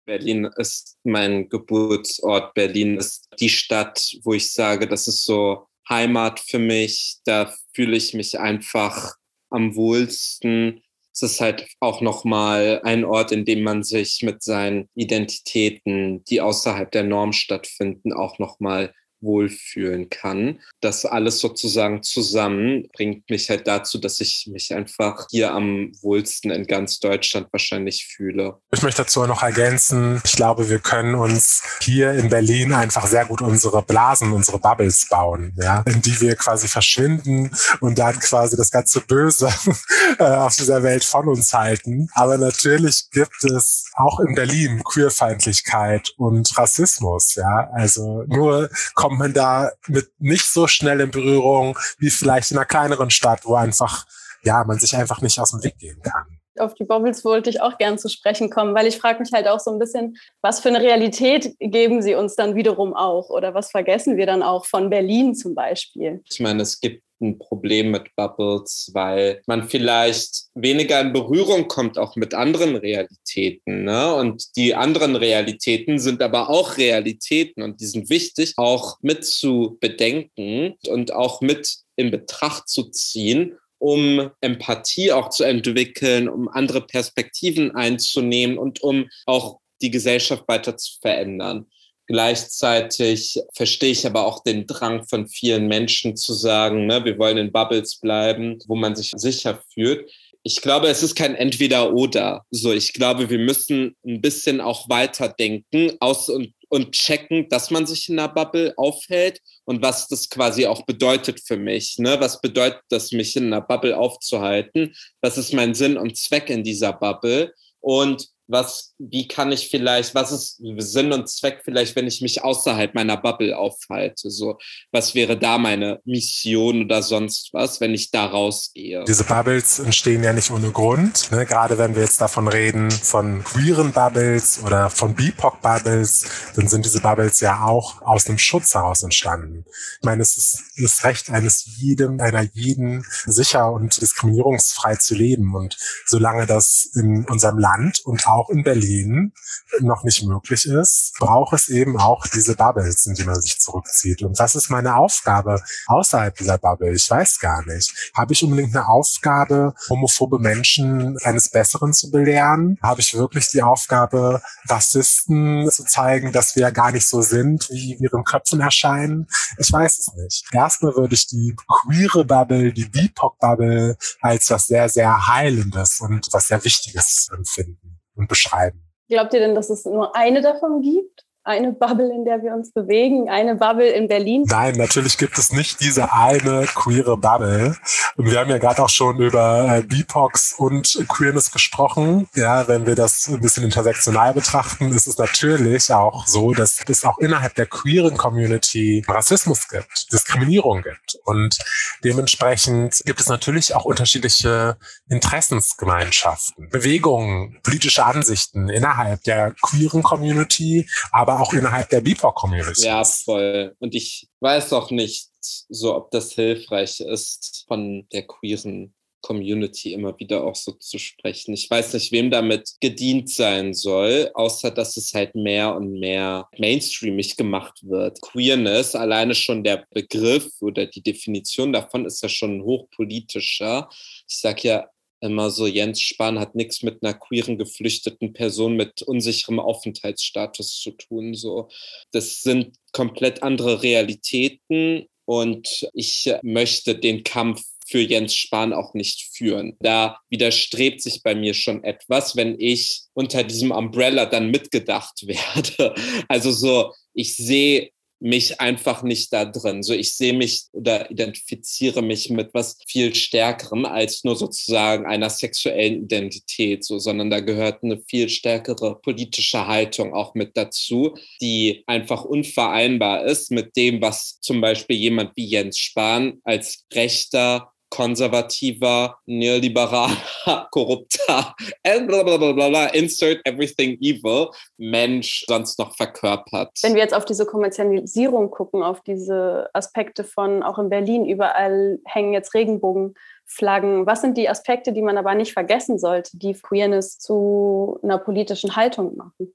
Berlin 0.06 0.50
ist 0.56 0.96
mein 1.04 1.48
Geburtsort. 1.48 2.54
Berlin 2.54 2.98
ist 2.98 3.28
die 3.38 3.48
Stadt, 3.48 4.10
wo 4.22 4.34
ich 4.34 4.52
sage, 4.52 4.86
das 4.88 5.08
ist 5.08 5.24
so 5.24 5.66
Heimat 5.88 6.40
für 6.40 6.58
mich. 6.58 7.18
Da 7.24 7.54
fühle 7.74 7.96
ich 7.96 8.14
mich 8.14 8.38
einfach 8.38 9.14
am 9.50 9.74
wohlsten 9.74 10.82
es 11.12 11.22
ist 11.22 11.40
halt 11.40 11.66
auch 11.80 12.00
nochmal 12.00 12.80
ein 12.84 13.04
Ort, 13.04 13.32
in 13.32 13.44
dem 13.44 13.62
man 13.62 13.82
sich 13.82 14.22
mit 14.22 14.42
seinen 14.42 14.88
Identitäten, 14.94 16.24
die 16.24 16.40
außerhalb 16.40 16.90
der 16.90 17.04
Norm 17.04 17.32
stattfinden, 17.32 18.12
auch 18.12 18.38
nochmal 18.38 18.92
wohlfühlen 19.20 20.10
kann. 20.10 20.60
Das 20.80 21.04
alles 21.04 21.40
sozusagen 21.40 22.02
zusammen 22.02 22.88
bringt 22.92 23.28
mich 23.30 23.50
halt 23.50 23.66
dazu, 23.66 23.98
dass 23.98 24.20
ich 24.20 24.48
mich 24.50 24.74
einfach 24.74 25.26
hier 25.30 25.52
am 25.52 25.92
wohlsten 26.00 26.50
in 26.50 26.66
ganz 26.66 27.00
Deutschland 27.00 27.48
wahrscheinlich 27.52 28.06
fühle. 28.06 28.58
Ich 28.72 28.82
möchte 28.82 29.02
dazu 29.02 29.24
noch 29.26 29.42
ergänzen, 29.42 30.20
ich 30.24 30.32
glaube, 30.32 30.68
wir 30.68 30.78
können 30.78 31.14
uns 31.14 31.62
hier 31.80 32.12
in 32.12 32.28
Berlin 32.28 32.72
einfach 32.72 33.06
sehr 33.06 33.26
gut 33.26 33.42
unsere 33.42 33.82
Blasen, 33.82 34.32
unsere 34.32 34.58
Bubbles 34.58 35.08
bauen, 35.08 35.54
ja, 35.56 35.82
in 35.86 36.00
die 36.02 36.20
wir 36.20 36.36
quasi 36.36 36.68
verschwinden 36.68 37.50
und 37.80 37.98
dann 37.98 38.18
quasi 38.18 38.56
das 38.56 38.70
ganze 38.70 39.00
Böse 39.00 39.52
äh, 40.18 40.24
auf 40.24 40.56
dieser 40.56 40.82
Welt 40.82 41.04
von 41.04 41.28
uns 41.28 41.52
halten. 41.52 42.08
Aber 42.14 42.38
natürlich 42.38 43.10
gibt 43.10 43.44
es 43.44 43.90
auch 43.94 44.20
in 44.20 44.34
Berlin 44.34 44.82
Queerfeindlichkeit 44.84 46.12
und 46.16 46.56
Rassismus, 46.56 47.34
ja. 47.34 47.68
Also 47.72 48.24
nur 48.26 48.70
kommt 48.94 49.09
kommt 49.10 49.18
man 49.18 49.32
da 49.32 49.72
mit 49.88 50.08
nicht 50.20 50.46
so 50.46 50.68
schnell 50.68 51.00
in 51.00 51.10
Berührung 51.10 51.76
wie 51.98 52.10
vielleicht 52.10 52.52
in 52.52 52.56
einer 52.56 52.64
kleineren 52.64 53.10
Stadt, 53.10 53.40
wo 53.42 53.56
einfach, 53.56 54.06
ja, 54.44 54.62
man 54.62 54.78
sich 54.78 54.96
einfach 54.96 55.20
nicht 55.20 55.40
aus 55.40 55.50
dem 55.50 55.64
Weg 55.64 55.78
gehen 55.78 56.00
kann 56.00 56.26
auf 56.58 56.74
die 56.74 56.84
Bobbles 56.84 57.24
wollte 57.24 57.48
ich 57.48 57.62
auch 57.62 57.78
gern 57.78 57.96
zu 57.96 58.10
sprechen 58.10 58.50
kommen, 58.50 58.74
weil 58.74 58.86
ich 58.86 58.98
frage 58.98 59.20
mich 59.20 59.32
halt 59.32 59.48
auch 59.48 59.60
so 59.60 59.70
ein 59.70 59.78
bisschen, 59.78 60.18
was 60.42 60.60
für 60.60 60.68
eine 60.68 60.82
Realität 60.82 61.54
geben 61.58 62.02
sie 62.02 62.14
uns 62.14 62.36
dann 62.36 62.54
wiederum 62.54 62.92
auch 62.92 63.30
oder 63.30 63.54
was 63.54 63.70
vergessen 63.70 64.18
wir 64.18 64.26
dann 64.26 64.42
auch 64.42 64.66
von 64.66 64.90
Berlin 64.90 65.34
zum 65.34 65.54
Beispiel? 65.54 66.22
Ich 66.28 66.38
meine, 66.38 66.60
es 66.60 66.78
gibt 66.78 67.02
ein 67.20 67.38
Problem 67.38 67.90
mit 67.90 68.14
Bubbles, 68.16 68.90
weil 68.94 69.42
man 69.46 69.68
vielleicht 69.68 70.44
weniger 70.54 71.00
in 71.00 71.12
Berührung 71.12 71.68
kommt 71.68 71.98
auch 71.98 72.16
mit 72.16 72.34
anderen 72.34 72.76
Realitäten. 72.76 73.84
Ne? 73.84 74.14
Und 74.14 74.56
die 74.56 74.74
anderen 74.74 75.16
Realitäten 75.16 75.98
sind 75.98 76.22
aber 76.22 76.50
auch 76.50 76.76
Realitäten 76.78 77.62
und 77.62 77.80
die 77.80 77.86
sind 77.86 78.10
wichtig 78.10 78.54
auch 78.56 78.98
mit 79.02 79.24
zu 79.24 79.76
bedenken 79.80 80.74
und 80.88 81.12
auch 81.12 81.40
mit 81.40 81.76
in 81.96 82.10
Betracht 82.10 82.68
zu 82.68 82.84
ziehen, 82.90 83.56
um 83.78 84.30
Empathie 84.40 85.12
auch 85.12 85.30
zu 85.30 85.44
entwickeln, 85.44 86.28
um 86.28 86.48
andere 86.48 86.86
Perspektiven 86.86 87.74
einzunehmen 87.74 88.58
und 88.58 88.82
um 88.82 89.08
auch 89.26 89.60
die 89.82 89.90
Gesellschaft 89.90 90.44
weiter 90.48 90.76
zu 90.76 90.98
verändern. 91.00 91.66
Gleichzeitig 92.10 93.38
verstehe 93.54 93.92
ich 93.92 94.04
aber 94.04 94.26
auch 94.26 94.42
den 94.42 94.66
Drang 94.66 95.06
von 95.06 95.28
vielen 95.28 95.68
Menschen 95.68 96.16
zu 96.16 96.32
sagen, 96.32 96.86
ne, 96.86 97.04
wir 97.04 97.16
wollen 97.20 97.38
in 97.38 97.52
Bubbles 97.52 98.00
bleiben, 98.00 98.58
wo 98.66 98.74
man 98.74 98.96
sich 98.96 99.12
sicher 99.14 99.62
fühlt. 99.72 100.10
Ich 100.42 100.60
glaube, 100.60 100.88
es 100.88 101.04
ist 101.04 101.14
kein 101.14 101.36
Entweder-Oder. 101.36 102.44
So, 102.50 102.72
ich 102.72 102.94
glaube, 102.94 103.30
wir 103.30 103.38
müssen 103.38 103.94
ein 104.04 104.20
bisschen 104.20 104.60
auch 104.60 104.88
weiterdenken 104.88 105.92
aus 106.00 106.28
und, 106.28 106.52
und 106.68 106.90
checken, 106.90 107.48
dass 107.48 107.70
man 107.70 107.86
sich 107.86 108.08
in 108.08 108.18
einer 108.18 108.28
Bubble 108.28 108.74
aufhält 108.76 109.40
und 109.64 109.80
was 109.80 110.08
das 110.08 110.28
quasi 110.28 110.66
auch 110.66 110.84
bedeutet 110.86 111.40
für 111.46 111.58
mich. 111.58 111.94
Ne? 111.98 112.16
Was 112.18 112.40
bedeutet 112.40 112.82
das, 112.88 113.12
mich 113.12 113.36
in 113.36 113.46
einer 113.46 113.60
Bubble 113.60 113.96
aufzuhalten? 113.96 114.96
Was 115.20 115.38
ist 115.38 115.54
mein 115.54 115.74
Sinn 115.74 115.96
und 115.96 116.16
Zweck 116.16 116.50
in 116.50 116.64
dieser 116.64 116.92
Bubble? 116.92 117.54
Und 117.78 118.26
was, 118.50 118.94
wie 118.98 119.28
kann 119.28 119.52
ich 119.52 119.68
vielleicht, 119.68 120.14
was 120.14 120.32
ist 120.32 120.60
Sinn 120.78 121.12
und 121.12 121.28
Zweck 121.28 121.62
vielleicht, 121.64 121.94
wenn 121.96 122.06
ich 122.06 122.20
mich 122.20 122.42
außerhalb 122.42 122.94
meiner 122.94 123.16
Bubble 123.16 123.56
aufhalte? 123.56 124.30
So, 124.30 124.58
was 124.90 125.14
wäre 125.14 125.38
da 125.38 125.58
meine 125.58 126.00
Mission 126.04 126.84
oder 126.84 127.02
sonst 127.02 127.50
was, 127.52 127.80
wenn 127.80 127.94
ich 127.94 128.10
da 128.10 128.26
rausgehe? 128.26 129.04
Diese 129.06 129.24
Bubbles 129.24 129.78
entstehen 129.78 130.24
ja 130.24 130.32
nicht 130.32 130.50
ohne 130.50 130.70
Grund. 130.70 131.30
Ne? 131.30 131.46
Gerade 131.46 131.78
wenn 131.78 131.94
wir 131.94 132.02
jetzt 132.02 132.20
davon 132.20 132.48
reden, 132.48 132.90
von 132.90 133.44
queeren 133.44 133.92
Bubbles 133.92 134.62
oder 134.64 134.90
von 134.90 135.14
BIPOC-Bubbles, 135.14 136.24
dann 136.56 136.68
sind 136.68 136.84
diese 136.84 137.00
Bubbles 137.00 137.40
ja 137.40 137.64
auch 137.64 138.02
aus 138.02 138.26
einem 138.26 138.38
Schutz 138.38 138.74
heraus 138.74 139.02
entstanden. 139.02 139.64
Ich 140.00 140.04
meine, 140.04 140.22
es 140.22 140.36
ist 140.36 140.62
das 140.76 141.04
Recht 141.04 141.30
eines 141.30 141.64
jedem, 141.78 142.20
einer 142.20 142.42
jeden, 142.52 143.04
sicher 143.26 143.70
und 143.72 144.00
diskriminierungsfrei 144.00 144.96
zu 144.96 145.14
leben. 145.14 145.54
Und 145.54 145.76
solange 146.06 146.46
das 146.46 146.90
in 146.94 147.24
unserem 147.26 147.58
Land 147.58 148.00
und 148.04 148.26
auch 148.26 148.39
auch 148.40 148.50
in 148.50 148.62
Berlin 148.62 149.32
noch 149.80 150.04
nicht 150.04 150.24
möglich 150.24 150.66
ist, 150.66 151.14
braucht 151.18 151.52
es 151.52 151.68
eben 151.68 151.98
auch 151.98 152.26
diese 152.26 152.56
Bubbles, 152.56 153.06
in 153.06 153.14
die 153.14 153.24
man 153.24 153.40
sich 153.40 153.58
zurückzieht. 153.58 154.22
Und 154.22 154.38
was 154.38 154.54
ist 154.54 154.70
meine 154.70 154.96
Aufgabe 154.96 155.62
außerhalb 155.86 156.34
dieser 156.36 156.58
Bubble? 156.58 156.94
Ich 156.94 157.08
weiß 157.10 157.38
gar 157.38 157.64
nicht. 157.66 158.12
Habe 158.14 158.32
ich 158.32 158.42
unbedingt 158.42 158.74
eine 158.74 158.88
Aufgabe, 158.88 159.74
homophobe 159.88 160.38
Menschen 160.38 161.18
eines 161.22 161.50
Besseren 161.50 161.92
zu 161.92 162.10
belehren? 162.10 162.78
Habe 162.82 163.00
ich 163.00 163.14
wirklich 163.14 163.48
die 163.48 163.62
Aufgabe, 163.62 164.40
Rassisten 164.68 165.70
zu 165.70 165.84
zeigen, 165.84 166.32
dass 166.32 166.56
wir 166.56 166.70
gar 166.72 166.92
nicht 166.92 167.06
so 167.06 167.20
sind, 167.22 167.68
wie 167.70 167.94
in 167.94 168.00
ihren 168.00 168.24
Köpfen 168.24 168.60
erscheinen? 168.60 169.26
Ich 169.58 169.70
weiß 169.70 169.98
es 169.98 170.12
nicht. 170.14 170.46
Erstmal 170.52 170.94
würde 170.94 171.14
ich 171.14 171.26
die 171.26 171.54
queere 171.68 172.24
Bubble, 172.24 172.72
die 172.72 172.86
BIPOC-Bubble 172.86 173.96
als 174.20 174.50
was 174.50 174.66
sehr, 174.66 174.88
sehr 174.88 175.26
Heilendes 175.26 176.00
und 176.00 176.28
was 176.32 176.48
sehr 176.48 176.64
Wichtiges 176.64 177.28
empfinden 177.32 177.89
und 178.20 178.28
beschreiben. 178.28 178.82
Glaubt 179.08 179.34
ihr 179.34 179.40
denn, 179.40 179.54
dass 179.54 179.70
es 179.70 179.84
nur 179.84 180.14
eine 180.14 180.40
davon 180.40 180.82
gibt? 180.82 181.26
Eine 181.50 181.72
Bubble, 181.72 182.12
in 182.12 182.24
der 182.24 182.42
wir 182.42 182.52
uns 182.52 182.72
bewegen, 182.72 183.28
eine 183.28 183.56
Bubble 183.56 183.90
in 183.90 184.08
Berlin? 184.08 184.44
Nein, 184.46 184.76
natürlich 184.76 185.18
gibt 185.18 185.36
es 185.38 185.52
nicht 185.52 185.80
diese 185.80 186.12
eine 186.12 186.66
queere 186.74 187.16
Bubble. 187.16 187.76
Und 188.16 188.30
wir 188.30 188.38
haben 188.38 188.50
ja 188.50 188.58
gerade 188.58 188.82
auch 188.82 188.88
schon 188.88 189.18
über 189.18 189.78
äh, 189.78 189.82
BIPOX 189.82 190.54
und 190.58 191.04
Queerness 191.08 191.50
gesprochen. 191.50 192.28
Ja, 192.34 192.68
wenn 192.68 192.86
wir 192.86 192.94
das 192.94 193.28
ein 193.28 193.40
bisschen 193.40 193.64
intersektional 193.64 194.32
betrachten, 194.34 194.92
ist 194.92 195.06
es 195.06 195.18
natürlich 195.18 195.92
auch 195.92 196.26
so, 196.26 196.52
dass 196.52 196.78
es 196.86 197.04
auch 197.04 197.18
innerhalb 197.18 197.54
der 197.54 197.66
queeren 197.66 198.16
Community 198.16 199.04
Rassismus 199.08 199.68
gibt, 199.68 200.12
Diskriminierung 200.12 200.82
gibt. 200.82 201.18
Und 201.24 201.58
dementsprechend 202.04 203.00
gibt 203.04 203.20
es 203.20 203.28
natürlich 203.28 203.74
auch 203.74 203.84
unterschiedliche 203.84 204.76
Interessensgemeinschaften, 205.08 206.68
Bewegungen, 206.68 207.58
politische 207.62 208.04
Ansichten 208.04 208.68
innerhalb 208.68 209.22
der 209.24 209.54
queeren 209.62 210.02
Community, 210.02 210.88
aber 211.10 211.39
auch 211.40 211.52
innerhalb 211.52 211.88
der 211.88 212.00
BIPOC-Community. 212.00 212.84
Ja, 212.84 213.04
voll. 213.04 213.74
Und 213.78 213.94
ich 213.94 214.28
weiß 214.40 214.72
auch 214.72 214.90
nicht 214.90 215.28
so, 215.40 215.94
ob 215.96 216.10
das 216.10 216.32
hilfreich 216.32 217.00
ist 217.00 217.64
von 217.66 218.06
der 218.12 218.26
queeren 218.26 218.94
Community 219.22 219.92
immer 219.92 220.18
wieder 220.18 220.44
auch 220.44 220.54
so 220.54 220.72
zu 220.72 220.98
sprechen. 220.98 221.52
Ich 221.52 221.70
weiß 221.70 221.94
nicht, 221.94 222.12
wem 222.12 222.30
damit 222.30 222.70
gedient 222.80 223.30
sein 223.30 223.74
soll, 223.74 224.30
außer 224.34 224.70
dass 224.70 224.96
es 224.96 225.12
halt 225.14 225.34
mehr 225.34 225.74
und 225.74 225.98
mehr 225.98 226.48
mainstreamig 226.58 227.36
gemacht 227.36 227.80
wird. 227.82 228.20
Queerness, 228.22 228.94
alleine 228.94 229.34
schon 229.34 229.62
der 229.64 229.86
Begriff 229.90 230.50
oder 230.60 230.86
die 230.86 231.02
Definition 231.02 231.72
davon 231.72 232.06
ist 232.06 232.22
ja 232.22 232.28
schon 232.28 232.62
hochpolitischer. 232.62 233.88
Ich 234.28 234.38
sage 234.38 234.68
ja 234.68 234.88
immer 235.20 235.50
so, 235.50 235.66
Jens 235.66 236.00
Spahn 236.00 236.38
hat 236.38 236.54
nichts 236.54 236.82
mit 236.82 237.02
einer 237.02 237.14
queeren 237.14 237.58
geflüchteten 237.58 238.32
Person 238.32 238.76
mit 238.76 239.02
unsicherem 239.02 239.60
Aufenthaltsstatus 239.60 240.80
zu 240.80 240.92
tun. 240.92 241.34
So, 241.34 241.68
das 242.12 242.42
sind 242.42 242.76
komplett 242.92 243.42
andere 243.42 243.82
Realitäten 243.82 245.06
und 245.24 245.88
ich 245.92 246.32
möchte 246.42 246.98
den 246.98 247.22
Kampf 247.22 247.62
für 247.86 248.00
Jens 248.00 248.34
Spahn 248.34 248.72
auch 248.72 248.94
nicht 248.94 249.30
führen. 249.32 249.76
Da 249.80 250.18
widerstrebt 250.28 251.02
sich 251.02 251.22
bei 251.22 251.34
mir 251.34 251.54
schon 251.54 251.82
etwas, 251.82 252.36
wenn 252.36 252.54
ich 252.58 253.02
unter 253.14 253.42
diesem 253.42 253.72
Umbrella 253.72 254.26
dann 254.26 254.50
mitgedacht 254.50 255.22
werde. 255.26 255.94
Also 256.28 256.52
so, 256.52 256.92
ich 257.14 257.36
sehe 257.36 257.90
mich 258.20 258.60
einfach 258.60 259.02
nicht 259.02 259.32
da 259.32 259.46
drin. 259.46 259.82
So, 259.82 259.94
ich 259.94 260.14
sehe 260.14 260.34
mich 260.34 260.64
oder 260.72 261.10
identifiziere 261.10 262.02
mich 262.02 262.28
mit 262.30 262.52
was 262.52 262.78
viel 262.86 263.14
Stärkerem 263.14 263.86
als 263.86 264.24
nur 264.24 264.36
sozusagen 264.36 265.06
einer 265.06 265.30
sexuellen 265.30 266.04
Identität, 266.04 266.84
so, 266.84 266.98
sondern 266.98 267.30
da 267.30 267.40
gehört 267.40 267.82
eine 267.82 268.00
viel 268.06 268.28
stärkere 268.28 269.00
politische 269.00 269.66
Haltung 269.66 270.14
auch 270.14 270.34
mit 270.34 270.56
dazu, 270.56 271.16
die 271.40 271.82
einfach 271.86 272.24
unvereinbar 272.24 273.24
ist 273.24 273.50
mit 273.50 273.74
dem, 273.76 274.02
was 274.02 274.38
zum 274.40 274.60
Beispiel 274.60 274.96
jemand 274.96 275.34
wie 275.36 275.46
Jens 275.46 275.78
Spahn 275.78 276.40
als 276.44 276.84
rechter 276.92 277.72
konservativer, 277.90 279.18
neoliberaler, 279.26 280.16
korrupter, 280.70 281.54
blablabla, 281.82 282.86
insert 282.86 283.40
everything 283.44 283.98
evil 284.00 284.48
Mensch 284.78 285.44
sonst 285.46 285.78
noch 285.78 285.94
verkörpert. 285.96 286.70
Wenn 286.82 286.94
wir 286.94 287.02
jetzt 287.02 287.14
auf 287.14 287.24
diese 287.24 287.46
Kommerzialisierung 287.46 288.50
gucken, 288.50 288.82
auf 288.82 289.02
diese 289.02 289.68
Aspekte 289.74 290.24
von 290.24 290.62
auch 290.62 290.78
in 290.78 290.88
Berlin, 290.88 291.26
überall 291.26 291.98
hängen 292.04 292.32
jetzt 292.32 292.54
Regenbogenflaggen. 292.54 294.06
Was 294.06 294.22
sind 294.22 294.38
die 294.38 294.48
Aspekte, 294.48 294.92
die 294.92 295.02
man 295.02 295.18
aber 295.18 295.34
nicht 295.34 295.52
vergessen 295.52 295.98
sollte, 295.98 296.38
die 296.38 296.54
Queerness 296.54 297.18
zu 297.18 297.98
einer 298.02 298.18
politischen 298.18 298.76
Haltung 298.76 299.16
machen? 299.16 299.52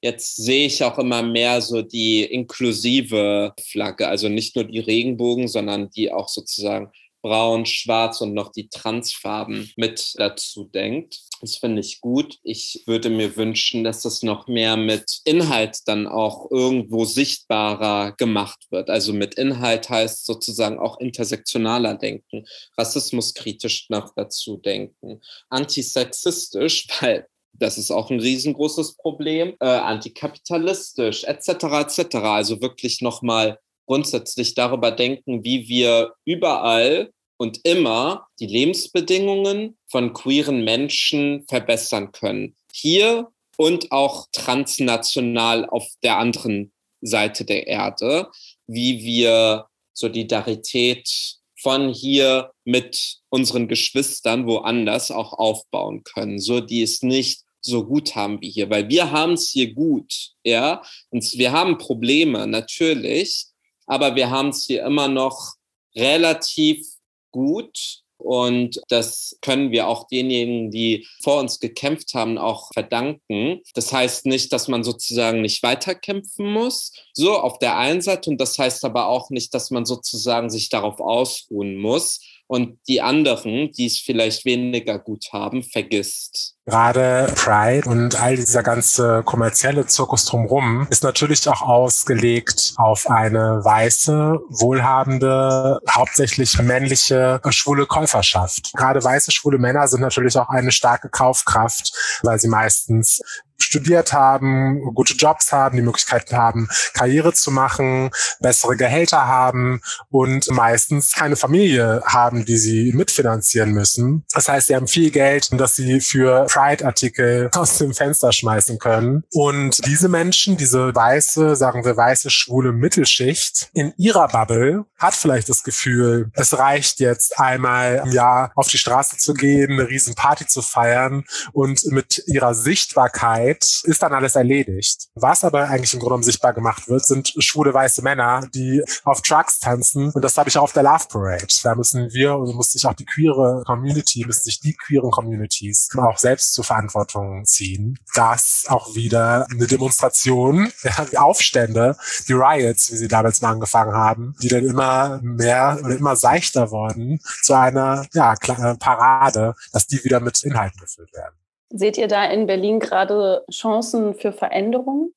Jetzt 0.00 0.36
sehe 0.36 0.66
ich 0.66 0.84
auch 0.84 0.96
immer 0.98 1.24
mehr 1.24 1.60
so 1.60 1.82
die 1.82 2.22
inklusive 2.22 3.52
Flagge, 3.60 4.06
also 4.06 4.28
nicht 4.28 4.54
nur 4.54 4.64
die 4.64 4.78
Regenbogen, 4.78 5.48
sondern 5.48 5.90
die 5.90 6.12
auch 6.12 6.28
sozusagen 6.28 6.92
braun, 7.22 7.66
schwarz 7.66 8.20
und 8.20 8.34
noch 8.34 8.52
die 8.52 8.68
Transfarben 8.68 9.70
mit 9.76 10.14
dazu 10.16 10.64
denkt. 10.64 11.20
Das 11.40 11.56
finde 11.56 11.80
ich 11.80 12.00
gut. 12.00 12.38
Ich 12.42 12.82
würde 12.86 13.10
mir 13.10 13.36
wünschen, 13.36 13.84
dass 13.84 14.02
das 14.02 14.22
noch 14.22 14.48
mehr 14.48 14.76
mit 14.76 15.20
Inhalt 15.24 15.78
dann 15.86 16.06
auch 16.06 16.50
irgendwo 16.50 17.04
sichtbarer 17.04 18.12
gemacht 18.16 18.66
wird. 18.70 18.90
Also 18.90 19.12
mit 19.12 19.34
Inhalt 19.34 19.88
heißt 19.88 20.26
sozusagen 20.26 20.78
auch 20.78 20.98
intersektionaler 20.98 21.94
denken, 21.94 22.44
rassismuskritisch 22.76 23.88
noch 23.90 24.12
dazu 24.14 24.56
denken, 24.56 25.20
antisexistisch, 25.48 26.88
weil 27.00 27.26
das 27.52 27.78
ist 27.78 27.90
auch 27.90 28.10
ein 28.10 28.20
riesengroßes 28.20 28.96
Problem, 28.96 29.56
äh, 29.60 29.66
antikapitalistisch 29.66 31.24
etc. 31.24 31.48
etc. 31.48 32.16
Also 32.16 32.60
wirklich 32.60 33.00
nochmal 33.00 33.58
grundsätzlich 33.88 34.54
darüber 34.54 34.90
denken, 34.90 35.42
wie 35.44 35.66
wir 35.66 36.12
überall 36.26 37.10
und 37.38 37.60
immer 37.64 38.28
die 38.38 38.46
Lebensbedingungen 38.46 39.78
von 39.88 40.12
queeren 40.12 40.62
Menschen 40.62 41.46
verbessern 41.48 42.12
können. 42.12 42.54
Hier 42.70 43.28
und 43.56 43.90
auch 43.90 44.26
transnational 44.32 45.66
auf 45.66 45.86
der 46.02 46.18
anderen 46.18 46.70
Seite 47.00 47.46
der 47.46 47.66
Erde, 47.66 48.28
wie 48.66 49.02
wir 49.02 49.66
Solidarität 49.94 51.38
von 51.60 51.92
hier 51.92 52.52
mit 52.64 53.18
unseren 53.30 53.68
Geschwistern 53.68 54.46
woanders 54.46 55.10
auch 55.10 55.32
aufbauen 55.32 56.04
können, 56.04 56.38
so 56.38 56.60
die 56.60 56.82
es 56.82 57.02
nicht 57.02 57.40
so 57.60 57.84
gut 57.84 58.14
haben 58.14 58.40
wie 58.40 58.50
hier, 58.50 58.70
weil 58.70 58.88
wir 58.88 59.10
haben 59.10 59.32
es 59.32 59.50
hier 59.50 59.72
gut, 59.72 60.30
ja, 60.44 60.82
und 61.10 61.24
wir 61.36 61.52
haben 61.52 61.78
Probleme 61.78 62.46
natürlich, 62.46 63.46
aber 63.88 64.14
wir 64.14 64.30
haben 64.30 64.50
es 64.50 64.64
hier 64.64 64.84
immer 64.84 65.08
noch 65.08 65.54
relativ 65.96 66.86
gut. 67.32 68.02
Und 68.20 68.80
das 68.88 69.38
können 69.42 69.70
wir 69.70 69.86
auch 69.86 70.08
denjenigen, 70.08 70.72
die 70.72 71.06
vor 71.22 71.38
uns 71.38 71.60
gekämpft 71.60 72.14
haben, 72.14 72.36
auch 72.36 72.72
verdanken. 72.72 73.60
Das 73.74 73.92
heißt 73.92 74.26
nicht, 74.26 74.52
dass 74.52 74.66
man 74.66 74.82
sozusagen 74.82 75.40
nicht 75.40 75.62
weiterkämpfen 75.62 76.52
muss, 76.52 76.92
so 77.12 77.38
auf 77.38 77.60
der 77.60 77.76
einen 77.76 78.00
Seite. 78.00 78.28
Und 78.30 78.40
das 78.40 78.58
heißt 78.58 78.84
aber 78.84 79.06
auch 79.06 79.30
nicht, 79.30 79.54
dass 79.54 79.70
man 79.70 79.86
sozusagen 79.86 80.50
sich 80.50 80.68
darauf 80.68 80.98
ausruhen 81.00 81.76
muss 81.76 82.20
und 82.48 82.78
die 82.88 83.02
anderen, 83.02 83.70
die 83.72 83.86
es 83.86 83.98
vielleicht 84.00 84.44
weniger 84.44 84.98
gut 84.98 85.26
haben, 85.32 85.62
vergisst. 85.62 86.54
Gerade 86.64 87.32
Pride 87.34 87.88
und 87.88 88.20
all 88.20 88.36
dieser 88.36 88.62
ganze 88.62 89.22
kommerzielle 89.22 89.86
Zirkus 89.86 90.24
drumherum 90.24 90.86
ist 90.90 91.02
natürlich 91.02 91.46
auch 91.48 91.62
ausgelegt 91.62 92.74
auf 92.76 93.08
eine 93.08 93.64
weiße, 93.64 94.38
wohlhabende, 94.48 95.80
hauptsächlich 95.90 96.58
männliche, 96.60 97.40
schwule 97.50 97.86
Käuferschaft. 97.86 98.72
Gerade 98.74 99.02
weiße, 99.02 99.30
schwule 99.30 99.58
Männer 99.58 99.86
sind 99.88 100.00
natürlich 100.00 100.36
auch 100.36 100.48
eine 100.48 100.72
starke 100.72 101.08
Kaufkraft, 101.10 102.20
weil 102.22 102.38
sie 102.38 102.48
meistens 102.48 103.20
studiert 103.68 104.12
haben, 104.12 104.80
gute 104.94 105.14
Jobs 105.14 105.52
haben, 105.52 105.76
die 105.76 105.82
Möglichkeiten 105.82 106.36
haben, 106.36 106.68
Karriere 106.94 107.34
zu 107.34 107.50
machen, 107.50 108.10
bessere 108.40 108.76
Gehälter 108.76 109.26
haben 109.26 109.80
und 110.10 110.50
meistens 110.50 111.12
keine 111.12 111.36
Familie 111.36 112.02
haben, 112.06 112.44
die 112.44 112.56
sie 112.56 112.92
mitfinanzieren 112.94 113.72
müssen. 113.72 114.24
Das 114.32 114.48
heißt, 114.48 114.68
sie 114.68 114.76
haben 114.76 114.88
viel 114.88 115.10
Geld, 115.10 115.50
das 115.52 115.76
sie 115.76 116.00
für 116.00 116.46
Pride-Artikel 116.46 117.50
aus 117.54 117.78
dem 117.78 117.92
Fenster 117.92 118.32
schmeißen 118.32 118.78
können. 118.78 119.24
Und 119.32 119.84
diese 119.86 120.08
Menschen, 120.08 120.56
diese 120.56 120.94
weiße, 120.94 121.54
sagen 121.54 121.84
wir 121.84 121.96
weiße, 121.96 122.30
schwule 122.30 122.72
Mittelschicht 122.72 123.68
in 123.74 123.92
ihrer 123.98 124.28
Bubble 124.28 124.86
hat 124.96 125.14
vielleicht 125.14 125.48
das 125.48 125.62
Gefühl, 125.62 126.30
es 126.34 126.56
reicht 126.58 127.00
jetzt 127.00 127.38
einmal 127.38 128.02
im 128.04 128.12
Jahr 128.12 128.50
auf 128.54 128.68
die 128.68 128.78
Straße 128.78 129.18
zu 129.18 129.34
gehen, 129.34 129.72
eine 129.72 129.88
riesen 129.88 130.14
Party 130.14 130.46
zu 130.46 130.62
feiern 130.62 131.24
und 131.52 131.84
mit 131.86 132.22
ihrer 132.26 132.54
Sichtbarkeit 132.54 133.57
Zeit 133.58 133.82
ist 133.84 134.02
dann 134.02 134.12
alles 134.12 134.34
erledigt. 134.34 135.08
Was 135.14 135.44
aber 135.44 135.68
eigentlich 135.68 135.92
im 135.94 136.00
Grunde 136.00 136.10
genommen 136.10 136.22
sichtbar 136.22 136.52
gemacht 136.52 136.88
wird, 136.88 137.04
sind 137.06 137.32
schwule 137.38 137.72
weiße 137.74 138.02
Männer, 138.02 138.48
die 138.54 138.82
auf 139.04 139.22
Trucks 139.22 139.58
tanzen. 139.58 140.10
Und 140.12 140.22
das 140.22 140.36
habe 140.36 140.48
ich 140.48 140.58
auch 140.58 140.62
auf 140.62 140.72
der 140.72 140.82
Love 140.82 141.06
Parade. 141.08 141.46
Da 141.62 141.74
müssen 141.74 142.12
wir 142.12 142.36
und 142.36 142.54
muss 142.54 142.72
sich 142.72 142.84
auch 142.86 142.94
die 142.94 143.04
queere 143.04 143.62
Community, 143.66 144.24
müssen 144.26 144.44
sich 144.44 144.60
die 144.60 144.74
queeren 144.74 145.10
Communities 145.10 145.88
auch 145.96 146.18
selbst 146.18 146.54
zur 146.54 146.64
Verantwortung 146.64 147.44
ziehen. 147.44 147.98
Das 148.14 148.64
auch 148.68 148.94
wieder 148.94 149.46
eine 149.50 149.66
Demonstration, 149.66 150.72
die 151.12 151.18
Aufstände, 151.18 151.96
die 152.28 152.32
Riots, 152.32 152.92
wie 152.92 152.96
sie 152.96 153.08
damals 153.08 153.40
mal 153.40 153.52
angefangen 153.52 153.92
haben, 153.92 154.34
die 154.42 154.48
dann 154.48 154.64
immer 154.64 155.20
mehr 155.22 155.78
oder 155.84 155.96
immer 155.96 156.16
seichter 156.16 156.70
wurden 156.70 157.20
zu 157.42 157.54
einer 157.54 158.06
ja, 158.12 158.34
Parade, 158.78 159.54
dass 159.72 159.86
die 159.86 160.02
wieder 160.04 160.20
mit 160.20 160.42
Inhalten 160.42 160.80
gefüllt 160.80 161.12
werden. 161.14 161.37
Seht 161.70 161.98
ihr 161.98 162.08
da 162.08 162.24
in 162.24 162.46
Berlin 162.46 162.80
gerade 162.80 163.44
Chancen 163.50 164.14
für 164.14 164.32
Veränderungen? 164.32 165.14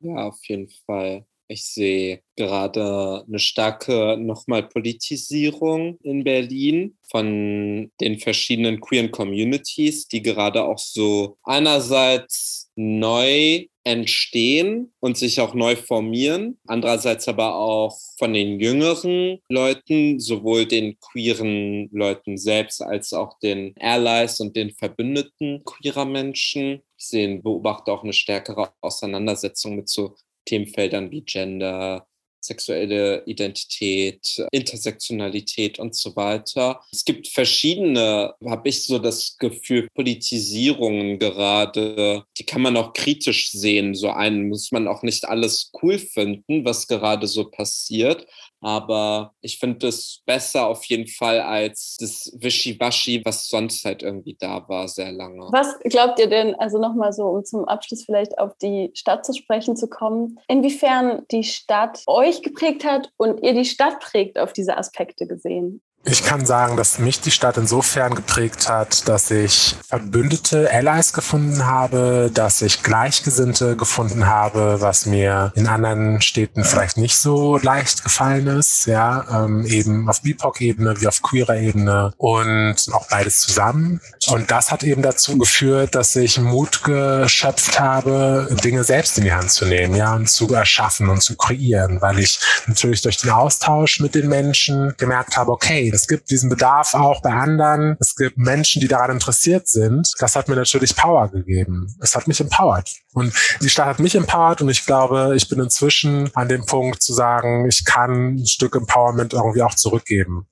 Ja, 0.00 0.28
auf 0.28 0.38
jeden 0.46 0.68
Fall. 0.86 1.24
Ich 1.50 1.64
sehe 1.64 2.22
gerade 2.36 3.24
eine 3.26 3.38
starke 3.38 4.18
nochmal 4.18 4.64
Politisierung 4.68 5.98
in 6.02 6.22
Berlin 6.22 6.98
von 7.10 7.90
den 8.00 8.18
verschiedenen 8.18 8.80
queeren 8.80 9.10
Communities, 9.10 10.08
die 10.08 10.20
gerade 10.20 10.64
auch 10.64 10.78
so 10.78 11.38
einerseits 11.44 12.67
neu 12.78 13.66
entstehen 13.82 14.92
und 15.00 15.16
sich 15.16 15.40
auch 15.40 15.54
neu 15.54 15.74
formieren. 15.74 16.58
Andererseits 16.66 17.26
aber 17.26 17.56
auch 17.56 17.98
von 18.18 18.32
den 18.32 18.60
jüngeren 18.60 19.40
Leuten, 19.48 20.20
sowohl 20.20 20.66
den 20.66 20.98
queeren 21.00 21.88
Leuten 21.90 22.36
selbst 22.36 22.82
als 22.82 23.12
auch 23.12 23.38
den 23.40 23.74
Allies 23.80 24.40
und 24.40 24.54
den 24.56 24.70
Verbündeten 24.70 25.64
queerer 25.64 26.04
Menschen. 26.04 26.82
Ich 26.98 27.06
sehe, 27.06 27.38
beobachte 27.38 27.90
auch 27.90 28.04
eine 28.04 28.12
stärkere 28.12 28.72
Auseinandersetzung 28.80 29.76
mit 29.76 29.88
so 29.88 30.14
Themenfeldern 30.44 31.10
wie 31.10 31.22
Gender, 31.22 32.06
sexuelle 32.40 33.22
Identität, 33.26 34.44
Intersektionalität 34.52 35.78
und 35.78 35.94
so 35.94 36.16
weiter. 36.16 36.80
Es 36.92 37.04
gibt 37.04 37.28
verschiedene, 37.28 38.34
habe 38.44 38.68
ich 38.68 38.84
so 38.84 38.98
das 38.98 39.36
Gefühl, 39.38 39.88
Politisierungen 39.94 41.18
gerade, 41.18 42.24
die 42.38 42.44
kann 42.44 42.62
man 42.62 42.76
auch 42.76 42.92
kritisch 42.92 43.50
sehen. 43.50 43.94
So 43.94 44.10
einen 44.10 44.48
muss 44.48 44.72
man 44.72 44.88
auch 44.88 45.02
nicht 45.02 45.26
alles 45.26 45.70
cool 45.82 45.98
finden, 45.98 46.64
was 46.64 46.86
gerade 46.86 47.26
so 47.26 47.50
passiert. 47.50 48.26
Aber 48.60 49.34
ich 49.40 49.58
finde 49.58 49.88
es 49.88 50.22
besser 50.26 50.66
auf 50.66 50.84
jeden 50.84 51.06
Fall 51.06 51.40
als 51.40 51.96
das 52.00 52.32
Wischiwaschi, 52.38 53.24
was 53.24 53.48
sonst 53.48 53.84
halt 53.84 54.02
irgendwie 54.02 54.36
da 54.38 54.68
war, 54.68 54.88
sehr 54.88 55.12
lange. 55.12 55.48
Was 55.52 55.78
glaubt 55.80 56.18
ihr 56.18 56.28
denn, 56.28 56.54
also 56.56 56.78
nochmal 56.78 57.12
so, 57.12 57.24
um 57.24 57.44
zum 57.44 57.64
Abschluss 57.66 58.04
vielleicht 58.04 58.38
auf 58.38 58.56
die 58.60 58.90
Stadt 58.94 59.24
zu 59.24 59.32
sprechen 59.32 59.76
zu 59.76 59.88
kommen, 59.88 60.38
inwiefern 60.48 61.24
die 61.30 61.44
Stadt 61.44 62.02
euch 62.06 62.42
geprägt 62.42 62.84
hat 62.84 63.12
und 63.16 63.42
ihr 63.42 63.54
die 63.54 63.64
Stadt 63.64 64.00
prägt 64.00 64.38
auf 64.38 64.52
diese 64.52 64.76
Aspekte 64.76 65.26
gesehen? 65.26 65.82
Ich 66.04 66.24
kann 66.24 66.46
sagen, 66.46 66.76
dass 66.76 66.98
mich 66.98 67.20
die 67.20 67.30
Stadt 67.30 67.58
insofern 67.58 68.14
geprägt 68.14 68.68
hat, 68.68 69.08
dass 69.08 69.30
ich 69.30 69.76
Verbündete, 69.86 70.70
Allies 70.72 71.12
gefunden 71.12 71.66
habe, 71.66 72.30
dass 72.32 72.62
ich 72.62 72.82
Gleichgesinnte 72.82 73.76
gefunden 73.76 74.26
habe, 74.26 74.80
was 74.80 75.06
mir 75.06 75.52
in 75.54 75.66
anderen 75.66 76.22
Städten 76.22 76.64
vielleicht 76.64 76.96
nicht 76.96 77.16
so 77.16 77.58
leicht 77.58 78.04
gefallen 78.04 78.46
ist, 78.46 78.86
ja, 78.86 79.44
ähm, 79.44 79.66
eben 79.66 80.08
auf 80.08 80.22
BIPOC-Ebene 80.22 81.00
wie 81.00 81.08
auf 81.08 81.20
queerer 81.20 81.56
Ebene 81.56 82.14
und 82.16 82.76
auch 82.92 83.08
beides 83.08 83.40
zusammen. 83.40 84.00
Und 84.28 84.50
das 84.50 84.70
hat 84.70 84.84
eben 84.84 85.02
dazu 85.02 85.36
geführt, 85.36 85.94
dass 85.94 86.14
ich 86.16 86.38
Mut 86.38 86.84
geschöpft 86.84 87.80
habe, 87.80 88.48
Dinge 88.64 88.84
selbst 88.84 89.18
in 89.18 89.24
die 89.24 89.32
Hand 89.32 89.50
zu 89.50 89.66
nehmen, 89.66 89.94
ja, 89.94 90.14
und 90.14 90.30
zu 90.30 90.54
erschaffen 90.54 91.08
und 91.08 91.22
zu 91.22 91.36
kreieren, 91.36 92.00
weil 92.00 92.20
ich 92.20 92.38
natürlich 92.66 93.02
durch 93.02 93.18
den 93.18 93.30
Austausch 93.30 94.00
mit 94.00 94.14
den 94.14 94.28
Menschen 94.28 94.94
gemerkt 94.96 95.36
habe, 95.36 95.50
okay, 95.52 95.87
es 95.94 96.06
gibt 96.06 96.30
diesen 96.30 96.48
Bedarf 96.48 96.94
auch 96.94 97.22
bei 97.22 97.30
anderen. 97.30 97.96
Es 98.00 98.16
gibt 98.16 98.38
Menschen, 98.38 98.80
die 98.80 98.88
daran 98.88 99.12
interessiert 99.12 99.68
sind. 99.68 100.12
Das 100.18 100.36
hat 100.36 100.48
mir 100.48 100.56
natürlich 100.56 100.94
Power 100.96 101.28
gegeben. 101.28 101.94
Es 102.00 102.14
hat 102.14 102.28
mich 102.28 102.40
empowert. 102.40 102.94
Und 103.12 103.34
die 103.60 103.68
Stadt 103.68 103.86
hat 103.86 103.98
mich 103.98 104.14
empowert 104.14 104.60
und 104.60 104.68
ich 104.68 104.84
glaube, 104.86 105.34
ich 105.36 105.48
bin 105.48 105.60
inzwischen 105.60 106.34
an 106.34 106.48
dem 106.48 106.64
Punkt 106.66 107.02
zu 107.02 107.12
sagen, 107.12 107.66
ich 107.68 107.84
kann 107.84 108.36
ein 108.36 108.46
Stück 108.46 108.74
Empowerment 108.74 109.32
irgendwie 109.32 109.62
auch 109.62 109.74
zurückgeben. 109.74 110.46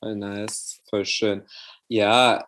Voll 0.00 0.16
nice, 0.16 0.80
voll 0.88 1.04
schön. 1.04 1.46
Ja, 1.88 2.46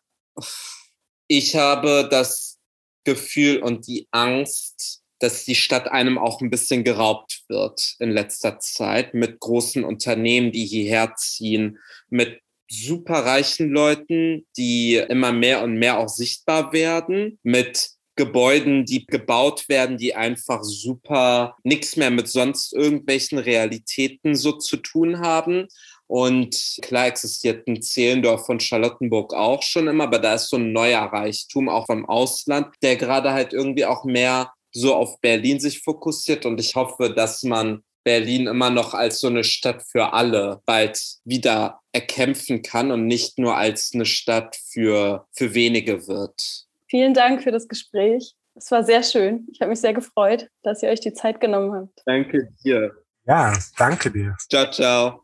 ich 1.27 1.57
habe 1.57 2.09
das 2.11 2.59
Gefühl 3.05 3.63
und 3.63 3.87
die 3.87 4.09
Angst, 4.11 5.00
dass 5.21 5.45
die 5.45 5.55
Stadt 5.55 5.89
einem 5.89 6.19
auch 6.19 6.41
ein 6.41 6.51
bisschen 6.51 6.83
geraubt 6.83 7.45
wird 7.49 7.95
in 8.01 8.11
letzter 8.11 8.59
Zeit 8.59 9.15
mit 9.15 9.39
großen 9.39 9.85
Unternehmen, 9.85 10.51
die 10.51 10.65
hierher 10.65 11.15
ziehen, 11.17 11.79
mit 12.09 12.41
superreichen 12.71 13.71
Leuten, 13.71 14.47
die 14.57 14.97
immer 14.97 15.33
mehr 15.33 15.63
und 15.63 15.75
mehr 15.75 15.99
auch 15.99 16.09
sichtbar 16.09 16.73
werden, 16.73 17.39
mit 17.43 17.91
Gebäuden, 18.17 18.85
die 18.85 19.07
gebaut 19.07 19.69
werden, 19.69 19.97
die 19.97 20.15
einfach 20.15 20.63
super 20.63 21.57
nichts 21.65 21.97
mehr 21.97 22.11
mit 22.11 22.29
sonst 22.29 22.73
irgendwelchen 22.73 23.39
Realitäten 23.39 24.35
so 24.35 24.53
zu 24.53 24.77
tun 24.77 25.21
haben. 25.21 25.69
Und 26.07 26.79
klar 26.83 27.07
existierten 27.07 27.83
Zehlendorf 27.83 28.45
von 28.45 28.61
Charlottenburg 28.61 29.33
auch 29.33 29.63
schon 29.63 29.89
immer, 29.89 30.05
aber 30.05 30.19
da 30.19 30.35
ist 30.35 30.49
so 30.49 30.57
ein 30.57 30.73
neuer 30.73 31.03
Reichtum 31.03 31.69
auch 31.69 31.87
vom 31.87 32.05
Ausland, 32.05 32.75
der 32.83 32.97
gerade 32.97 33.31
halt 33.31 33.53
irgendwie 33.53 33.85
auch 33.85 34.05
mehr 34.05 34.53
so 34.73 34.95
auf 34.95 35.21
Berlin 35.21 35.61
sich 35.61 35.83
fokussiert 35.83 36.47
und 36.47 36.61
ich 36.61 36.75
hoffe, 36.75 37.13
dass 37.13 37.43
man 37.43 37.83
Berlin 38.05 38.47
immer 38.47 38.71
noch 38.71 38.95
als 38.95 39.21
so 39.21 39.29
eine 39.29 39.45
Stadt 39.45 39.83
für 39.83 40.13
alle 40.13 40.63
bald 40.65 41.01
wieder 41.25 41.81
erkämpfen 41.93 42.63
kann 42.63 42.91
und 42.91 43.07
nicht 43.07 43.39
nur 43.39 43.57
als 43.57 43.91
eine 43.95 44.07
Stadt 44.07 44.57
für, 44.73 45.27
für 45.33 45.55
wenige 45.55 46.07
wird. 46.09 46.67
Vielen 46.89 47.15
Dank 47.15 47.43
für 47.43 47.53
das 47.53 47.69
Gespräch. 47.69 48.35
Es 48.55 48.71
war 48.71 48.85
sehr 48.85 49.03
schön. 49.03 49.47
Ich 49.53 49.61
habe 49.61 49.71
mich 49.71 49.81
sehr 49.81 49.95
gefreut, 49.95 50.49
dass 50.63 50.83
ihr 50.83 50.89
euch 50.89 51.01
die 51.01 51.13
Zeit 51.13 51.41
genommen 51.41 51.73
habt. 51.73 52.03
Danke 52.07 52.49
dir. 52.65 52.93
Ja, 53.27 53.57
danke 53.79 54.11
dir. 54.11 54.37
Ciao, 54.49 54.71
ciao. 54.71 55.23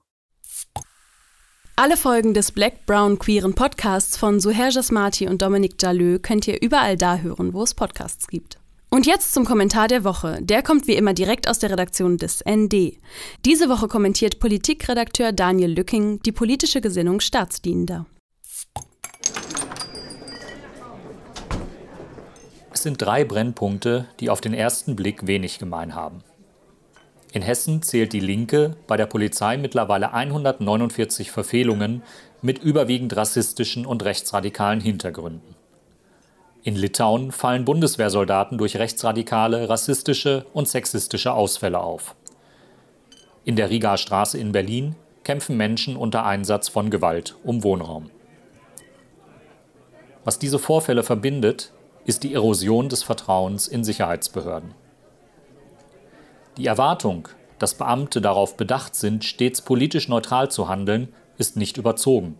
Alle 1.78 1.96
Folgen 1.96 2.32
des 2.32 2.52
Black 2.52 2.86
Brown 2.86 3.18
Queeren 3.18 3.54
Podcasts 3.54 4.16
von 4.16 4.40
Suher 4.40 4.70
Jasmati 4.70 5.28
und 5.28 5.42
Dominique 5.42 5.76
Jaleux 5.80 6.22
könnt 6.22 6.48
ihr 6.48 6.62
überall 6.62 6.96
da 6.96 7.18
hören, 7.18 7.52
wo 7.52 7.62
es 7.62 7.74
Podcasts 7.74 8.28
gibt. 8.28 8.58
Und 8.88 9.04
jetzt 9.04 9.34
zum 9.34 9.44
Kommentar 9.44 9.88
der 9.88 10.04
Woche. 10.04 10.38
Der 10.40 10.62
kommt 10.62 10.86
wie 10.86 10.94
immer 10.94 11.12
direkt 11.12 11.48
aus 11.48 11.58
der 11.58 11.70
Redaktion 11.70 12.16
des 12.16 12.42
ND. 12.48 12.98
Diese 13.44 13.68
Woche 13.68 13.88
kommentiert 13.88 14.38
Politikredakteur 14.38 15.32
Daniel 15.32 15.72
Lücking 15.72 16.20
die 16.22 16.32
politische 16.32 16.80
Gesinnung 16.80 17.20
Staatsdienender. 17.20 18.06
Es 22.72 22.82
sind 22.82 23.02
drei 23.02 23.24
Brennpunkte, 23.24 24.06
die 24.20 24.30
auf 24.30 24.40
den 24.40 24.54
ersten 24.54 24.96
Blick 24.96 25.26
wenig 25.26 25.58
gemein 25.58 25.94
haben. 25.94 26.22
In 27.32 27.42
Hessen 27.42 27.82
zählt 27.82 28.12
die 28.12 28.20
Linke 28.20 28.76
bei 28.86 28.96
der 28.96 29.06
Polizei 29.06 29.56
mittlerweile 29.56 30.14
149 30.14 31.30
Verfehlungen 31.30 32.02
mit 32.40 32.60
überwiegend 32.60 33.16
rassistischen 33.16 33.84
und 33.84 34.04
rechtsradikalen 34.04 34.80
Hintergründen. 34.80 35.56
In 36.66 36.74
Litauen 36.74 37.30
fallen 37.30 37.64
Bundeswehrsoldaten 37.64 38.58
durch 38.58 38.76
rechtsradikale, 38.76 39.68
rassistische 39.68 40.46
und 40.52 40.66
sexistische 40.66 41.32
Ausfälle 41.32 41.78
auf. 41.78 42.16
In 43.44 43.54
der 43.54 43.70
Rigaer 43.70 43.98
Straße 43.98 44.36
in 44.36 44.50
Berlin 44.50 44.96
kämpfen 45.22 45.56
Menschen 45.56 45.96
unter 45.96 46.26
Einsatz 46.26 46.68
von 46.68 46.90
Gewalt 46.90 47.36
um 47.44 47.62
Wohnraum. 47.62 48.10
Was 50.24 50.40
diese 50.40 50.58
Vorfälle 50.58 51.04
verbindet, 51.04 51.70
ist 52.04 52.24
die 52.24 52.34
Erosion 52.34 52.88
des 52.88 53.04
Vertrauens 53.04 53.68
in 53.68 53.84
Sicherheitsbehörden. 53.84 54.74
Die 56.56 56.66
Erwartung, 56.66 57.28
dass 57.60 57.74
Beamte 57.74 58.20
darauf 58.20 58.56
bedacht 58.56 58.96
sind, 58.96 59.22
stets 59.22 59.62
politisch 59.62 60.08
neutral 60.08 60.50
zu 60.50 60.68
handeln, 60.68 61.14
ist 61.38 61.56
nicht 61.56 61.76
überzogen. 61.76 62.34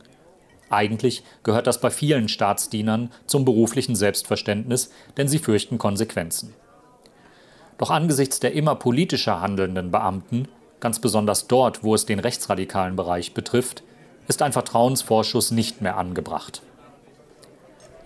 Eigentlich 0.69 1.23
gehört 1.43 1.67
das 1.67 1.81
bei 1.81 1.91
vielen 1.91 2.29
Staatsdienern 2.29 3.13
zum 3.27 3.45
beruflichen 3.45 3.95
Selbstverständnis, 3.95 4.91
denn 5.17 5.29
sie 5.29 5.39
fürchten 5.39 5.79
Konsequenzen. 5.79 6.55
Doch 7.79 7.91
angesichts 7.91 8.41
der 8.41 8.53
immer 8.53 8.75
politischer 8.75 9.41
handelnden 9.41 9.91
Beamten, 9.91 10.49
ganz 10.81 10.99
besonders 10.99 11.47
dort, 11.47 11.85
wo 11.85 11.95
es 11.95 12.07
den 12.07 12.19
rechtsradikalen 12.19 12.97
Bereich 12.97 13.35
betrifft, 13.35 13.83
ist 14.29 14.43
ein 14.43 14.53
Vertrauensvorschuss 14.53 15.51
nicht 15.51 15.83
mehr 15.83 15.97
angebracht. 15.97 16.63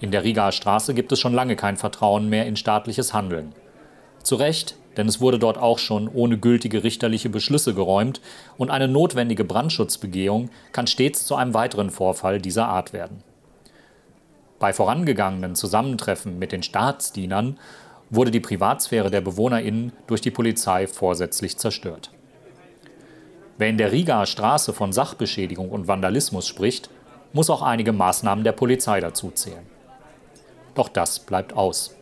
In 0.01 0.11
der 0.11 0.25
Rigaer 0.25 0.53
Straße 0.53 0.95
gibt 0.95 1.13
es 1.13 1.21
schon 1.21 1.35
lange 1.35 1.57
kein 1.57 1.77
Vertrauen 1.77 2.29
mehr 2.29 2.47
in 2.47 2.57
staatliches 2.57 3.13
Handeln. 3.13 3.55
Zu 4.23 4.37
Recht 4.37 4.77
denn 5.01 5.09
es 5.09 5.19
wurde 5.19 5.39
dort 5.39 5.57
auch 5.57 5.79
schon 5.79 6.09
ohne 6.09 6.37
gültige 6.37 6.85
richterliche 6.85 7.31
Beschlüsse 7.31 7.73
geräumt 7.73 8.21
und 8.59 8.69
eine 8.69 8.87
notwendige 8.87 9.45
Brandschutzbegehung 9.45 10.51
kann 10.73 10.87
stets 10.87 11.25
zu 11.25 11.37
einem 11.37 11.55
weiteren 11.55 11.89
Vorfall 11.89 12.39
dieser 12.39 12.69
Art 12.69 12.93
werden. 12.93 13.25
Bei 14.59 14.75
vorangegangenen 14.75 15.55
Zusammentreffen 15.55 16.39
mit 16.39 16.53
den 16.53 16.63
Staatsdienern 16.63 17.59
wurde 18.11 18.31
die 18.31 18.41
Privatsphäre 18.41 19.11
der 19.11 19.23
BewohnerInnen 19.23 19.93
durch 20.07 20.21
die 20.21 20.31
Polizei 20.31 20.87
vorsätzlich 20.87 21.57
zerstört. 21.57 22.11
Wer 23.57 23.71
in 23.71 23.79
der 23.79 23.93
Rigaer 23.93 24.27
Straße 24.27 24.75
von 24.75 24.93
Sachbeschädigung 24.93 25.71
und 25.71 25.89
Vandalismus 25.89 26.47
spricht, 26.47 26.91
muss 27.33 27.49
auch 27.49 27.63
einige 27.63 27.93
Maßnahmen 27.93 28.45
der 28.45 28.53
Polizei 28.53 29.01
dazu 29.01 29.31
zählen. 29.31 29.65
Doch 30.75 30.91
das 30.91 31.21
bleibt 31.21 31.55
aus. 31.55 31.97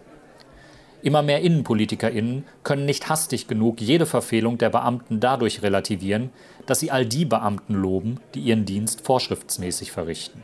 Immer 1.01 1.23
mehr 1.23 1.43
InnenpolitikerInnen 1.43 2.45
können 2.65 2.85
nicht 2.85 3.09
hastig 3.09 3.47
genug 3.47 3.81
jede 3.81 4.07
Verfehlung 4.07 4.59
der 4.59 4.71
Beamten 4.71 5.21
dadurch 5.21 5.63
relativieren, 5.63 6.31
dass 6.67 6.81
sie 6.81 6.91
all 6.91 7.07
die 7.07 7.25
Beamten 7.25 7.75
loben, 7.75 8.21
die 8.35 8.41
ihren 8.41 8.65
Dienst 8.65 9.03
vorschriftsmäßig 9.03 9.93
verrichten. 9.93 10.43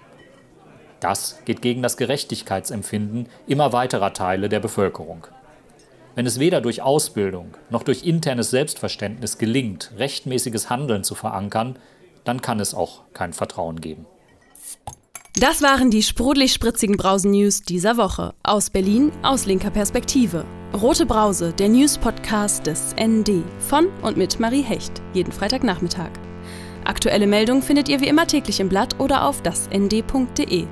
Das 1.00 1.40
geht 1.44 1.60
gegen 1.60 1.82
das 1.82 1.96
Gerechtigkeitsempfinden 1.96 3.28
immer 3.46 3.72
weiterer 3.72 4.12
Teile 4.12 4.48
der 4.48 4.60
Bevölkerung. 4.60 5.26
Wenn 6.14 6.26
es 6.26 6.38
weder 6.38 6.60
durch 6.60 6.80
Ausbildung 6.80 7.56
noch 7.68 7.82
durch 7.82 8.04
internes 8.04 8.50
Selbstverständnis 8.50 9.38
gelingt, 9.38 9.90
rechtmäßiges 9.98 10.70
Handeln 10.70 11.02
zu 11.02 11.16
verankern, 11.16 11.76
dann 12.22 12.40
kann 12.40 12.60
es 12.60 12.74
auch 12.74 13.02
kein 13.12 13.32
Vertrauen 13.32 13.80
geben. 13.80 14.06
Das 15.36 15.62
waren 15.62 15.90
die 15.90 16.04
sprudelig-spritzigen 16.04 16.96
Brausen-News 16.96 17.62
dieser 17.62 17.96
Woche. 17.96 18.34
Aus 18.44 18.70
Berlin, 18.70 19.10
aus 19.24 19.46
linker 19.46 19.70
Perspektive. 19.70 20.44
Rote 20.72 21.06
Brause, 21.06 21.52
der 21.52 21.68
News-Podcast 21.70 22.68
des 22.68 22.94
ND. 22.94 23.42
Von 23.58 23.88
und 24.02 24.16
mit 24.16 24.38
Marie 24.38 24.62
Hecht. 24.62 25.02
Jeden 25.12 25.32
Freitagnachmittag. 25.32 26.10
Aktuelle 26.84 27.26
Meldungen 27.26 27.64
findet 27.64 27.88
ihr 27.88 28.00
wie 28.00 28.06
immer 28.06 28.28
täglich 28.28 28.60
im 28.60 28.68
Blatt 28.68 29.00
oder 29.00 29.26
auf 29.26 29.42
dasnd.de. 29.42 30.66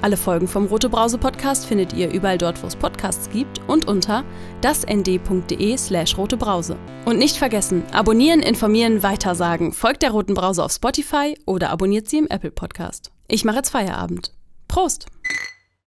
Alle 0.00 0.16
Folgen 0.16 0.48
vom 0.48 0.64
Rote 0.64 0.88
Brause 0.88 1.18
Podcast 1.18 1.66
findet 1.66 1.92
ihr 1.92 2.10
überall 2.10 2.38
dort, 2.38 2.62
wo 2.62 2.66
es 2.66 2.76
Podcasts 2.76 3.28
gibt 3.28 3.60
und 3.68 3.88
unter 3.88 4.24
dasnd.de 4.62 5.76
slash 5.76 6.16
rote 6.16 6.38
Brause. 6.38 6.78
Und 7.04 7.18
nicht 7.18 7.36
vergessen, 7.36 7.82
abonnieren, 7.92 8.40
informieren, 8.40 9.02
weitersagen. 9.02 9.72
Folgt 9.72 10.02
der 10.02 10.12
Roten 10.12 10.32
Brause 10.32 10.64
auf 10.64 10.72
Spotify 10.72 11.38
oder 11.44 11.68
abonniert 11.68 12.08
sie 12.08 12.16
im 12.16 12.26
Apple 12.28 12.52
Podcast. 12.52 13.12
Ich 13.30 13.44
mache 13.44 13.56
jetzt 13.56 13.68
Feierabend. 13.68 14.32
Prost! 14.68 15.06